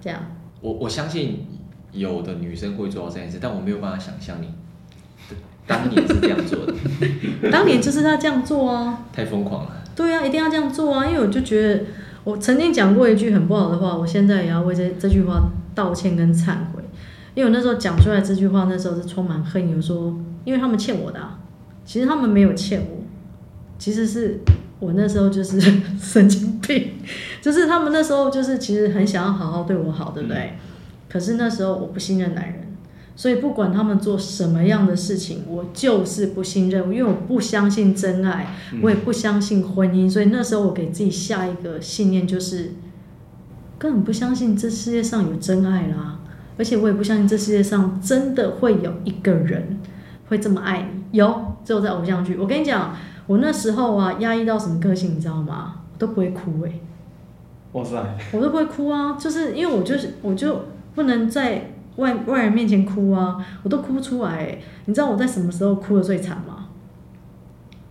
[0.00, 0.18] 这样。
[0.60, 1.46] 我我相信
[1.92, 4.48] 有的女生会做到这件事，但我没有办法想象你
[5.66, 6.72] 当年是这样做的。
[7.50, 9.04] 当年就是要这样做啊。
[9.12, 9.76] 太疯狂了。
[9.94, 11.06] 对啊，一定要这样做啊！
[11.06, 11.84] 因为我就觉得，
[12.24, 16.82] 我曾经讲过一句很不好的话，我现在也要为这这句话道歉跟忏悔。
[17.34, 20.14] 因为我那时候讲出来这句话，那时候是充满恨意，我说。
[20.44, 21.40] 因为他们欠我的啊，
[21.84, 23.04] 其实他们没有欠我，
[23.78, 24.40] 其实是
[24.78, 25.60] 我那时候就是
[26.00, 26.92] 神经病，
[27.40, 30.54] 就是他们那时候就是其实很想要好好对我好，对不对？
[31.08, 32.74] 可是那时候我不信任男人，
[33.14, 42.72] 所以不管他们做什么样的事情，我就是不信任，因为我不相信真爱，我也不相信婚姻，所以那时候我给自己下一个信念就是，
[43.78, 46.18] 根本不相信这世界上有真爱啦，
[46.56, 49.78] 而且我也不相信这世界上真的会有一个人。
[50.32, 51.18] 会这么爱你？
[51.18, 52.38] 有，只有在偶像剧。
[52.38, 55.74] 我跟你讲，我那时候啊，压抑到什么个性，你知道吗？
[55.92, 56.80] 我都不会哭哎、欸。
[57.72, 57.96] 哇塞！
[58.32, 60.64] 我都不会哭啊，就是因为我就是我就
[60.94, 64.62] 不能在外外人面前哭啊，我都哭不出来、欸。
[64.86, 66.68] 你知道我在什么时候哭的最惨吗？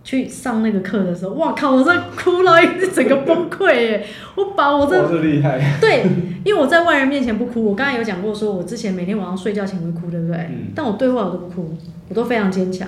[0.04, 1.70] 去上那个课的时候，哇靠！
[1.70, 4.04] 我在哭了，一整个崩溃耶！
[4.34, 5.78] 我把我这厉害。
[5.80, 6.04] 对，
[6.44, 7.64] 因为我在外人面前不哭。
[7.64, 10.36] 我刚才有讲过，说我之前每天晚上睡觉前会哭，对不对？
[10.50, 10.72] 嗯。
[10.74, 11.72] 但我对话我都不哭，
[12.12, 12.86] 我都非常坚强。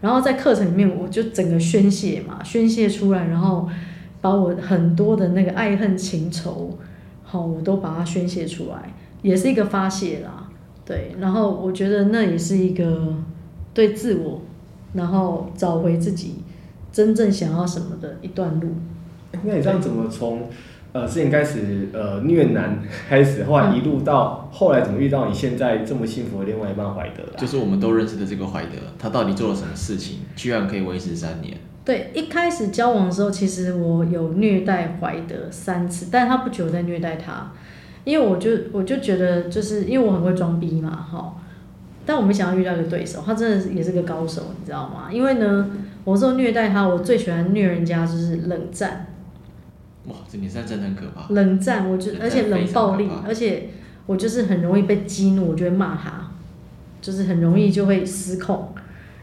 [0.00, 3.68] 然后在课程里面，我就整个宣泄嘛，宣泄出来，然后
[4.20, 6.76] 把我很多的那个爱恨情仇，
[7.22, 10.48] 好，我都把它宣泄出来，也是一个发泄啦。
[10.84, 13.14] 对，然后我觉得那也是一个
[13.72, 14.42] 对自我，
[14.94, 16.42] 然后找回自己。
[16.90, 18.68] 真正想要什么的一段路。
[19.42, 20.48] 那你这样怎么从
[20.94, 22.78] 呃之前开始呃虐男
[23.08, 27.24] 开始，后来一路到后来怎么遇到你现在这么幸福的另外一半怀德？
[27.36, 31.56] 就是我们都认识的这个怀德，他到底做了什么事情，居然可以维持三年？
[31.84, 37.50] 对，一开始交往的时候，其实我有虐待怀德三次，但他不久在虐待他，
[38.04, 41.34] 因为我就我就觉得，就是因为我很会装逼嘛，哈。
[42.06, 45.08] 但我没想到遇到一个对手，他真的也是个高手，你知道吗？
[45.10, 45.70] 因为呢，
[46.04, 49.08] 我说虐待他，我最喜欢虐人家就是冷战。
[50.06, 51.32] 哇，这女生真的很可怕。
[51.32, 53.70] 冷战，我就而且冷暴力，而且
[54.06, 56.30] 我就是很容易被激怒，我就会骂他，
[57.00, 58.68] 就是很容易就会失控，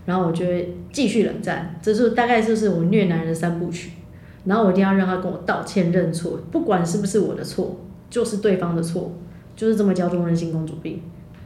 [0.05, 1.75] 然后我就会继续冷战。
[1.81, 3.91] 这是大概就是我虐男人的三部曲。
[4.43, 7.77] 然后我一定要让他跟我道歉认错，不管是不是我的错，
[8.09, 9.11] 就是对方的错，
[9.55, 10.99] 就是这么骄纵任性公主病。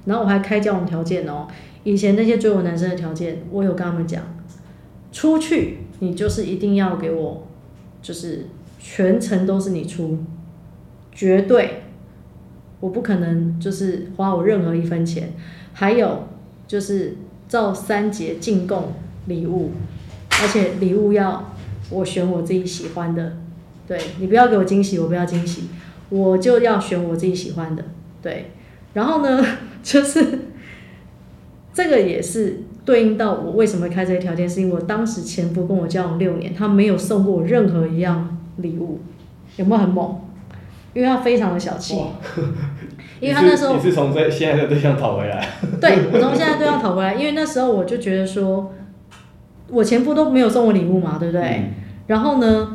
[0.05, 1.45] 然后我还开交往条件哦，
[1.83, 4.23] 以前那些追我男生的条件，我有跟他们讲，
[5.11, 7.45] 出去你就是一定要给我，
[8.01, 8.45] 就是
[8.87, 10.19] 全程都是你出，
[11.11, 11.81] 绝对，
[12.79, 15.33] 我不可能就是花我任何一分钱。
[15.73, 16.27] 还有
[16.67, 17.17] 就是
[17.49, 18.93] 照三节进贡
[19.25, 19.71] 礼物，
[20.29, 21.51] 而且礼物要。
[21.91, 23.37] 我选我自己喜欢的，
[23.87, 25.65] 对，你不要给我惊喜，我不要惊喜，
[26.09, 27.85] 我就要选我自己喜欢的，
[28.23, 28.49] 对。
[28.93, 29.45] 然后呢，
[29.83, 30.39] 就是
[31.71, 38.99] 这个也是对应到我为什么开这个条件，是因为我当时前夫跟我交往六年，他没有送过我任何一样礼物，
[39.57, 40.21] 有没有很猛？
[40.93, 41.95] 因为他非常的小气，
[43.19, 45.47] 因为他那时候你是从这现在的对象讨回来，
[45.81, 48.71] 对，我从现在对象讨回来，因为那时候我就觉得说。
[49.67, 51.41] 我前夫都没有送我礼物嘛，对不对？
[51.41, 51.73] 嗯、
[52.05, 52.73] 然后呢，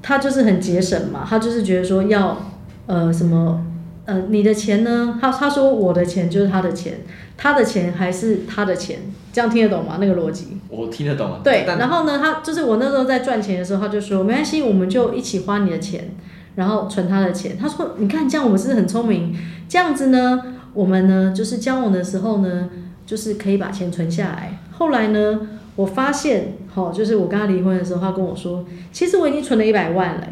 [0.00, 2.38] 他就是很节省嘛，他就是觉得说要
[2.86, 3.62] 呃什么
[4.04, 5.18] 呃你的钱呢？
[5.20, 7.00] 他他说我的钱就是他的钱，
[7.36, 8.98] 他的钱还是他的钱，
[9.32, 9.98] 这样听得懂吗？
[10.00, 10.58] 那个逻辑？
[10.68, 11.40] 我听得懂啊。
[11.44, 16.10] 对，然后呢，他就是我那时候在赚钱的时候，他就说没关系，我们就一起花你的钱，
[16.56, 17.56] 然后存他的钱。
[17.58, 19.36] 他说你看这样我们是很聪明，
[19.68, 20.42] 这样子呢，
[20.74, 22.68] 我们呢就是交往的时候呢，
[23.06, 24.58] 就是可以把钱存下来。
[24.70, 25.40] 后来呢？
[25.74, 28.62] 我发现，好，就是我跟他离婚的时候，他跟我说，
[28.92, 30.28] 其实我已经存了一百万了。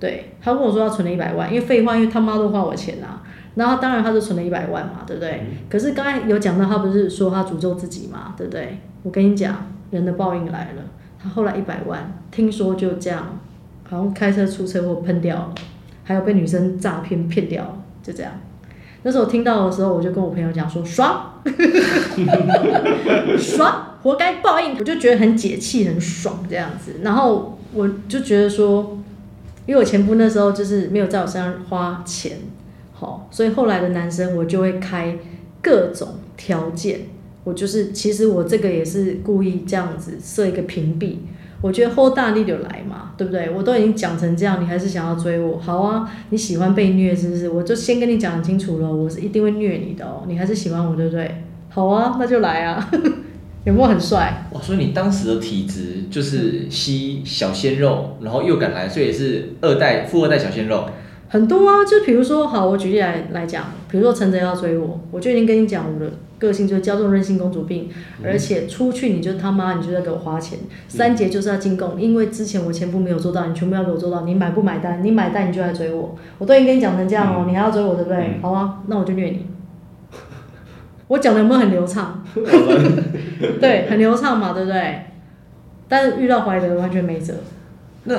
[0.00, 3.22] 对，他跟我说他存了一百万，因为废话，因为他妈都花我钱啊。
[3.56, 5.42] 然后当然他就存了一百万嘛，对不对？
[5.68, 8.78] 可是刚才有讲到，他不是说他诅咒自己嘛，对不对？
[9.02, 10.82] 我跟你讲，人的报应来了。
[11.20, 13.40] 他后来一百万，听说就这样，
[13.88, 15.54] 好像开车出车祸喷掉了，
[16.04, 18.32] 还有被女生诈骗骗掉了，就这样。
[19.02, 21.40] 那时候我听到的时候，我就跟我朋友讲说，爽，
[23.36, 23.84] 爽。
[24.00, 27.00] 活该报应，我就觉得很解气，很爽这样子。
[27.02, 28.96] 然后我就觉得说，
[29.68, 32.38] 因为我前夫那时候就是没有在我身上花钱，
[32.94, 35.18] 好，所以后来的男生我就会开
[35.60, 37.00] 各种条件。
[37.44, 41.16] 我就是其实我这个也是故意这样子设一个屏蔽。
[41.60, 43.50] 我觉得后大力就来嘛，对不对？
[43.50, 45.58] 我都已经讲成这样，你还是想要追我？
[45.58, 47.50] 好啊，你喜欢被虐是不是？
[47.50, 50.22] 我就先跟你讲清楚了，我是一定会虐你的哦。
[50.26, 51.44] 你还是喜欢我，对不对？
[51.68, 52.90] 好啊，那就来啊。
[53.64, 54.46] 有没有很帅？
[54.52, 60.84] 哇，所以你当时的体质就是吸小鲜肉，然后又敢来，所以是二代、富二代小鲜肉。
[61.28, 67.90] 很多啊，就比如说，好，我举例来来讲，比如说陈泽要追我，我就已经跟你讲，我的个性就是骄纵任性公主病，
[68.20, 75.04] 嗯、而且出去你就他妈，你就在给我花钱，嗯、三节就是要进贡，因为之前我前夫没有做到，你全部要给我做到，你买不买单？
[75.04, 78.16] 你买单你就来追我，我都已经跟你讲成这样哦，嗯、你还要追我对不对？
[78.18, 79.44] 嗯、好啊，那我就虐你。
[81.08, 82.22] 我讲的有没有很流畅？
[83.60, 85.06] 对，很流畅嘛，对不对？
[85.88, 87.34] 但是遇到怀德完全没辙。
[88.04, 88.14] 那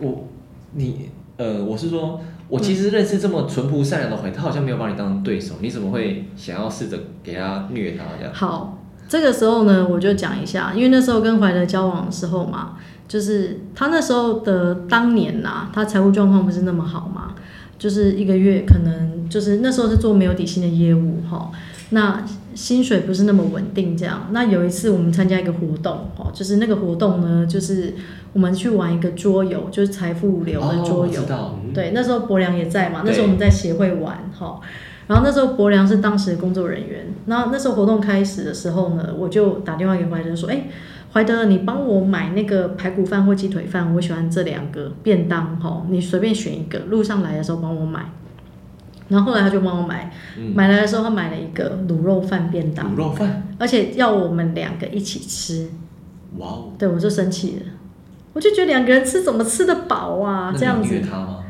[0.00, 0.28] 我
[0.72, 8.34] 你呃，我是说，我其实认识这么淳朴善良的怀德，他好像没有把你当成对手，你怎么会想要试着给他虐他这样？
[8.34, 8.78] 好，
[9.08, 12.76] 这个时候呢，我就讲一下，因为那时候跟怀德交往的时候嘛，
[13.06, 17.34] 就是他那时候的当年呐、啊，他财务状况不是那么好嘛，
[17.78, 21.50] 就是一个月可能就是那时候是做没有底薪的业务哈。
[21.94, 22.24] 那
[22.54, 24.28] 薪水不是那么稳定，这样。
[24.30, 27.94] 那有一次我们参加一个活动，哦，就是那个活动呢，就是
[28.32, 31.22] 我们去玩一个桌游，就是财富流的桌游。
[31.28, 34.58] 哦嗯、对，那时候伯良也在嘛，那时候我们在协会玩，哈。
[35.06, 37.12] 然后那时候伯良是当时的工作人员。
[37.26, 40.64] 那那时候活动开始的时候呢，我就打电话给怀德说：“哎，
[41.12, 48.10] 怀德，你帮我买那个排骨饭或鸡腿饭，我喜欢这两个便当，哈，你随便选一个，路上来的时候帮我买。”
[49.12, 55.68] 然后后来他就帮我买，嗯、买来的时候他买了一个卤肉饭便当，卤肉饭，而且要我们两个一起吃。
[56.38, 56.72] 哇哦！
[56.78, 57.72] 对，我就生气了，
[58.32, 60.54] 我就觉得两个人吃怎么吃得饱啊？
[60.56, 61.00] 这样子。
[61.02, 61.44] 他吗？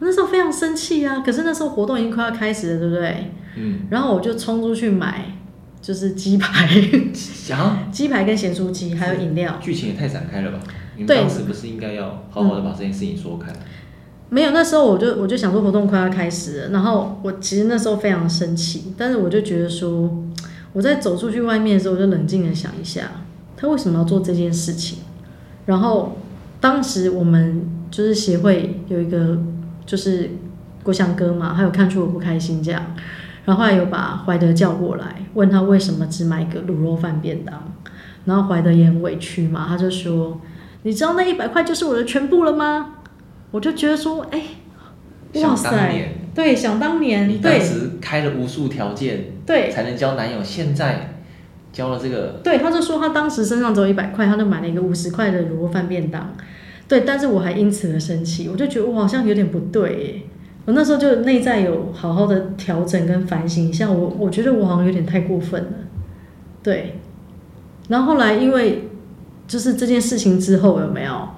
[0.00, 1.22] 我那时候非常生气啊！
[1.24, 3.30] 可是那时候活动已经快要开始了，对不对？
[3.54, 3.82] 嗯。
[3.90, 5.26] 然后我就冲出去买，
[5.80, 6.66] 就是鸡排，
[7.54, 9.56] 啊、 鸡排跟咸酥鸡，还有饮料。
[9.60, 10.58] 剧情也太展开了吧？
[10.96, 13.52] 你们当时不是应该要好好的把这件事情说开？
[13.52, 13.56] 嗯
[14.34, 20.10] 没有，那时候我就我就想说活动快要开始了，然后我其实那时候非常生气，但是我就觉得说，
[20.72, 23.12] 我在走出去外面的时候，我就冷静的想一下，
[23.56, 24.98] 他为什么要做这件事情？
[25.66, 26.18] 然后
[26.60, 29.38] 当时我们就是协会有一个
[29.86, 30.30] 就是
[30.82, 32.84] 国祥哥嘛，他有看出我不开心这样，
[33.44, 37.72] 然后有把怀德叫过来，问他为什么只买个卤肉饭便当，
[38.24, 40.40] 然后怀德也很委屈嘛，他就说，
[40.82, 42.96] 你知道那一百块就是我的全部了吗？
[43.54, 44.42] 我就觉得说，哎，
[45.34, 51.14] 哇塞，对，想当年，你当时开了无数条件，对，才能交男友，现在
[51.72, 56.34] 交了这个，对，他就说他当时身上只有一百块，他就买了一个五十块的卤肉饭便当。
[56.88, 60.26] 对，但是我还因此而生气，我就觉得我好像有点不对，
[60.64, 65.72] 我那时候就内在有好好的调整跟反省一下，我我觉得我好像有点太过分了，
[66.60, 66.98] 对。
[67.86, 68.88] 然后后来因为
[69.46, 71.28] 就是这件事情之后有没有，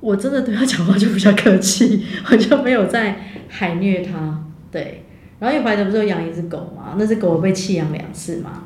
[0.00, 3.16] 我真的对他讲话就比较客气， 我就没有在
[3.48, 5.04] 海虐他，对。
[5.38, 8.64] 然后因为怀德不是有养一只狗嘛，那只狗被弃养两次嘛，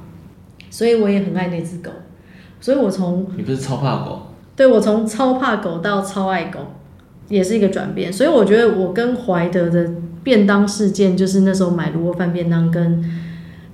[0.71, 1.91] 所以我也很爱那只狗，
[2.61, 4.23] 所以我从你不是超怕狗？
[4.57, 6.61] 对，我从超怕狗到超爱狗，
[7.29, 8.13] 也是一个转变。
[8.13, 9.89] 所以我觉得我跟怀德的
[10.25, 13.05] 便当事件，就是那时候买卤肉饭便当，跟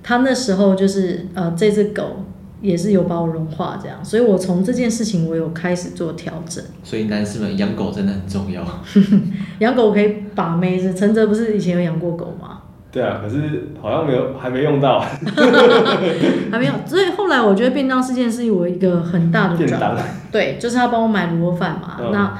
[0.03, 2.25] 他那时候就是呃这只狗
[2.61, 3.97] 也是有把我融化这样。
[4.03, 6.63] 所以我从这件事情我有开始做调整。
[6.83, 8.63] 所以男士们养狗真的很重要。
[9.59, 12.59] 养狗可以把妹子，陈泽不是以前有养过狗吗？
[12.91, 14.99] 对啊，可是好像没有，还没用到，
[16.51, 16.73] 还没有。
[16.85, 20.05] 所以后来我觉得便当事件是我一个很大的转变。
[20.29, 21.97] 对，就是他帮我买卤肉饭嘛。
[22.01, 22.37] 嗯、那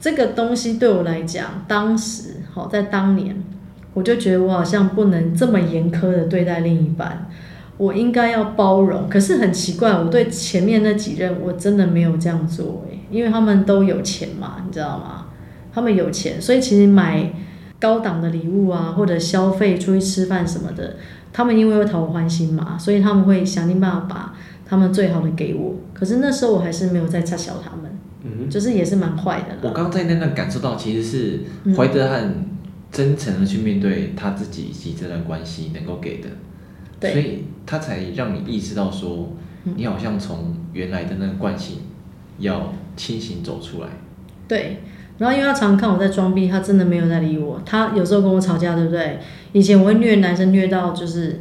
[0.00, 3.40] 这个东西对我来讲，当时好在当年，
[3.92, 7.28] 我就觉得我好像不能这么严苛的对待另一半，
[7.76, 9.08] 我应该要包容。
[9.08, 15.26] 可是很奇怪，我对前面那几任我真的没有这样做，因为他们都有钱嘛，你知道吗？
[15.72, 17.32] 他们有钱，所以其实买。
[17.80, 20.96] 高档的礼物啊，或者消费出去吃饭什么的，
[21.34, 25.74] 他们因为会讨我欢心嘛，所以他们会想尽办法把他们最好的给我。
[25.92, 29.68] 可是那时候我还是没有在插小他们，嗯，就是也是蛮坏的。
[29.68, 31.40] 我刚在那段感受到，其实是
[31.76, 32.46] 怀德很
[32.90, 36.28] 真诚的去面对他自己以及这段关系能够给的，
[37.00, 39.32] 对，所以他才让你意识到说，
[39.64, 41.78] 你好像从原来的那个惯性
[42.38, 43.88] 要清醒走出来，
[44.48, 44.80] 对。
[45.16, 47.62] 然后因为他常常看我在装逼，他真的没有在理我。
[47.64, 49.20] 他有时候跟我吵架，对不对？
[49.52, 51.40] 以前我会虐男生虐到就是，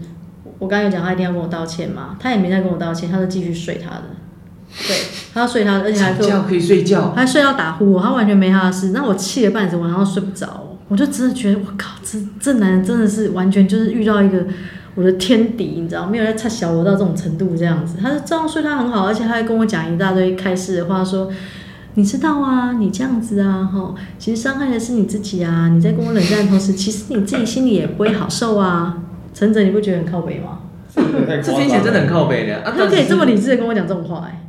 [0.60, 4.04] 我刚才有讲他一定要跟我道歉嘛，他也没再跟我道歉，他就继续睡他的。
[4.88, 4.96] 对，
[5.34, 8.90] 他要睡他的，而且还可以，可以睡觉，还睡到打呼我，他完全没他的事。
[8.90, 14.46] 那我气了半死，晚上睡不着，我就真的觉得我靠，这这男人真的是完全就是遇到一个
[14.96, 17.98] 我的天敌，你知道，没有在差小我到这种程度这样子。
[18.02, 21.32] 他是这样睡他很好，而且他还跟我讲一大堆开示的话，说。
[21.96, 25.70] 你知道啊，你这样子啊，哈，其实伤害的是你自己啊。
[25.70, 28.98] 你在跟我冷战的同时，其实你自己心里也不会好受啊。
[29.32, 30.58] 陈哲，你不觉得很靠北吗？
[30.96, 32.64] 这听起来真的很靠北的。
[32.64, 34.42] 啊、他可以这么理智的跟我讲这种话，哎，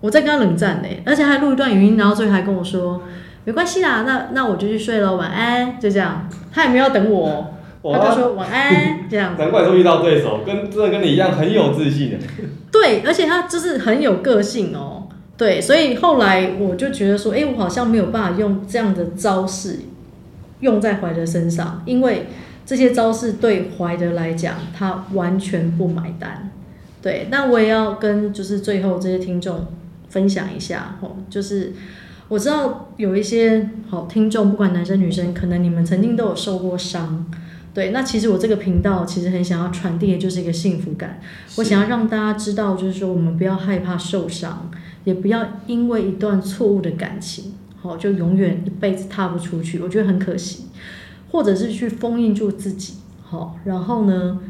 [0.00, 3.02] 我在跟他冷战呢，而且还录一段语音，然后最后还跟我说，
[3.44, 6.26] 没关系啦，那那我就去睡了，晚安，就这样。
[6.50, 7.55] 他也没有等我，
[7.92, 9.34] 他就说 晚安，这样。
[9.38, 12.16] 难怪都遇到对手，跟真的跟你一样很有自信的。
[12.72, 15.08] 对，而且他就是很有个性哦。
[15.36, 19.80] 对，所以后来我就觉得说，哎，我好像没有办法用这样的招式
[20.60, 22.26] 用在怀德身上，因为
[22.64, 26.50] 这些招式对怀德来讲，他完全不买单。
[27.02, 29.66] 对，那我也要跟就是最后这些听众
[30.08, 31.74] 分享一下，哦，就是
[32.28, 37.26] 我知道有一些好听众，不管男生女生，可能你们曾经都有受过伤。
[37.76, 41.20] 对，那其实我这个频道其实很想要传递的就是一个幸福感，
[41.56, 44.70] 我想要让大家知道，就是说我们不要害怕受伤。
[45.04, 47.52] 也不要因为一段错误的感情，
[47.82, 50.64] 好，就永远一辈子踏不出去，我觉得很可惜。
[51.30, 54.40] 或者是去封印住自己，好，然后呢，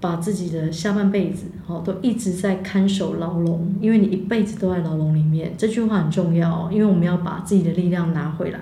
[0.00, 5.52] 把自己的下半辈子，好，都一直在看守牢笼，因为你一辈子都在牢笼里面。
[5.58, 8.58] 这句话很重要，因为我们要把自己的力量拿回来。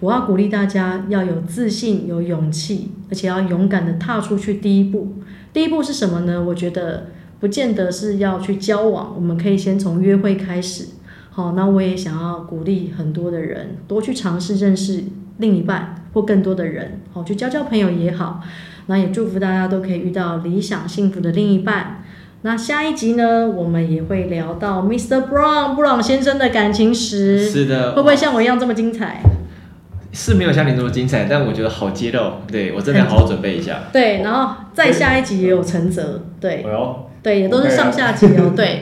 [0.00, 5.14] 我要鼓励大家要有自信、有勇气，而且要勇敢的踏出去第一步。
[5.52, 6.42] 第一步是什么呢？
[6.44, 7.06] 我觉得。
[7.40, 10.86] 不见得是要去交往，我们可以先从约会开始。
[11.30, 15.04] 好，那我也想要鼓励很多的人多去尝试认识
[15.36, 18.42] 另一半或更多的人，好，去交交朋友也好。
[18.86, 22.02] 那也祝福大家都可以遇到理想幸福的另一半。
[22.42, 25.28] 那下一集呢，我们也会聊到 Mr.
[25.28, 27.48] Brown 布朗先生的感情史。
[27.48, 29.22] 是的，会不会像我一样这么精彩？
[30.12, 32.32] 是没有像你这么精彩，但我觉得好揭露。
[32.46, 33.80] 对，我真的要好好准备一下。
[33.92, 36.22] 对，然后再下一集也有陈泽。
[36.40, 36.64] 对。
[36.64, 36.70] 哎
[37.20, 38.52] 对，也都是上下集哦。
[38.56, 38.80] 对，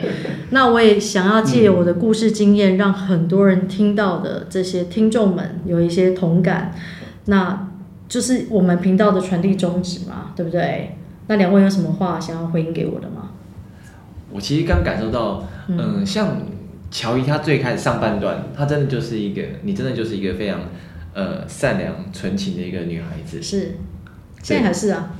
[0.51, 6.71] 那我也想要借我的故事经验，让很多人听到的这些听众们有一些同感。
[7.25, 7.67] 那
[8.07, 10.95] 就是我们频道的传递宗旨嘛，对不对？
[11.25, 13.31] 那两位有什么话想要回应给我的吗？
[14.31, 16.37] 我其实刚感受到，嗯，嗯像
[16.91, 20.59] 乔伊他最开始上半段，他真的就是一个，你真的就是一个非常
[21.17, 23.41] 呃善良纯情的一个女孩子。
[23.41, 23.71] 是，
[24.43, 25.15] 现在还是啊。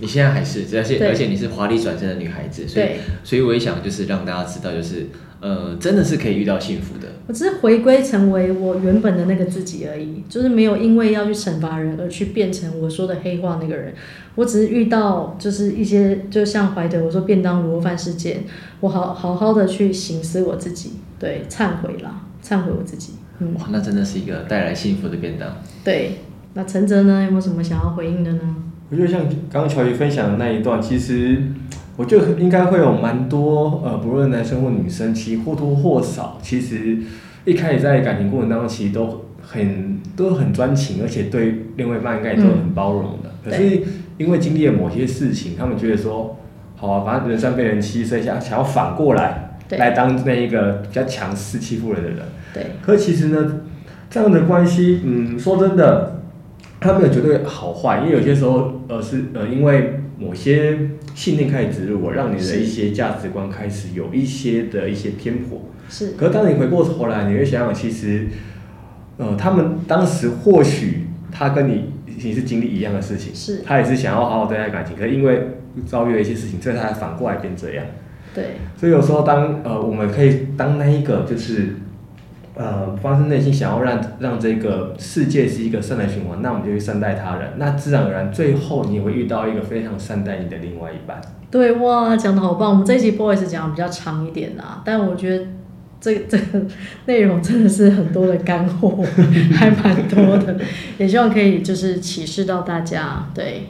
[0.00, 2.86] 你现在还是，而且而且你是华丽转身的女孩子，所以
[3.22, 5.06] 所以我也想就是让大家知道，就是
[5.38, 7.06] 呃，真的是可以遇到幸福的。
[7.28, 13.94] 我只是回归成为我原本的那个自己而已，就是没有因为要去惩罚人而去变成我说的黑话那个人。
[14.34, 18.44] 我只是遇到就是一些，就像怀德我说便当卤肉饭事件，
[18.80, 23.12] 我好好好的去醒思我自己，对，忏悔啦，忏悔我自己。
[23.38, 25.48] 嗯，哇，那真的是一个带来幸福的便当。
[25.82, 26.18] 对，
[26.54, 28.56] 那陈哲呢，有没有什么想要回应的呢？
[28.90, 31.42] 我觉得像刚刚乔伊分享的那一段，其实
[31.96, 36.98] 我觉得应该会有蛮多呃，不论男生或女生，其实或多或少，其实
[37.46, 43.30] 一开始在感情过程当中，其实都很都很专情，而且对另外一半应该都很包容的。
[43.44, 43.82] 嗯、可是
[44.18, 46.36] 因为经历了某些事情，他们觉得说，
[46.76, 52.18] 好啊，反正人生被人欺，所以想想要反过来来当那一个比较强势欺负人的人。
[52.52, 52.72] 对。
[52.82, 53.60] 可其实呢，
[54.10, 56.18] 这样的关系，嗯，说真的。
[56.84, 60.76] 他没有绝对好坏，因为有些时候，呃，是呃，因为某些
[61.14, 65.60] 信念开始植入我，让你的一些价值观开始有一些的一些偏颇。
[65.88, 66.14] 是。
[66.18, 68.26] 可是当你回过头来，你会想想，其实，
[69.16, 73.62] 呃，他们当时或许他跟你你是经历一样的事情，是。
[73.64, 75.50] 他也是想要好好对待感情，可是因为
[75.86, 77.84] 遭遇了一些事情，所以他才反过来变这样。
[78.34, 78.56] 对。
[78.76, 81.76] 所以有时候当呃，我们可以当那一个就是。
[82.54, 91.20] 呃，发自内心想要让让这个世界是一个善的循环，那我们就去善待他人，那自然而然最后你也会遇到一个非常善待你的另外一半。
[91.50, 92.70] 对哇，讲的好棒！
[92.70, 95.46] 我们这一集 boys 讲的比较长一点啊，但我觉得
[96.00, 96.62] 这这个
[97.06, 99.02] 内容真的是很多的干货，
[99.54, 100.56] 还蛮多的，
[100.98, 103.68] 也希望可以就是启示到大家，对。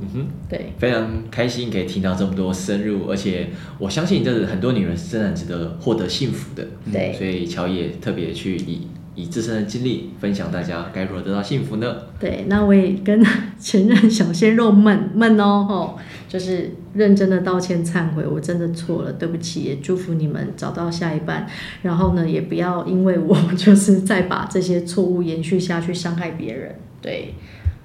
[0.00, 6.66] 嗯哼，对，非常开心可以听到这么多深入，而且我相信，这是很多女人是真的很值得获得幸福的。
[6.92, 8.86] 对，所以乔也特别去以
[9.16, 11.96] 以自身的经历分享大家该如何得到幸福呢？
[12.20, 13.20] 对，那我也跟
[13.58, 21.48] 前任小鲜肉们们哦吼，就是认真的道歉忏悔，我真的错了，对不起，也祝福你们找到下一半。
[21.82, 26.76] 然后呢，也不要因为我 就是再把这些错误延续下去，伤害别人。
[27.02, 27.34] 对。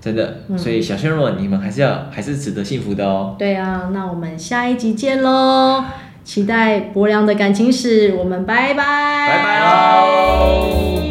[0.04, 3.38] 真的，所以小鲜肉，你们还是要还是值得幸福的哦。
[3.40, 5.82] 对啊，那我们下一集见喽！
[6.26, 8.84] 期待柏良的感情史，我们拜拜，
[9.30, 11.03] 拜拜喽。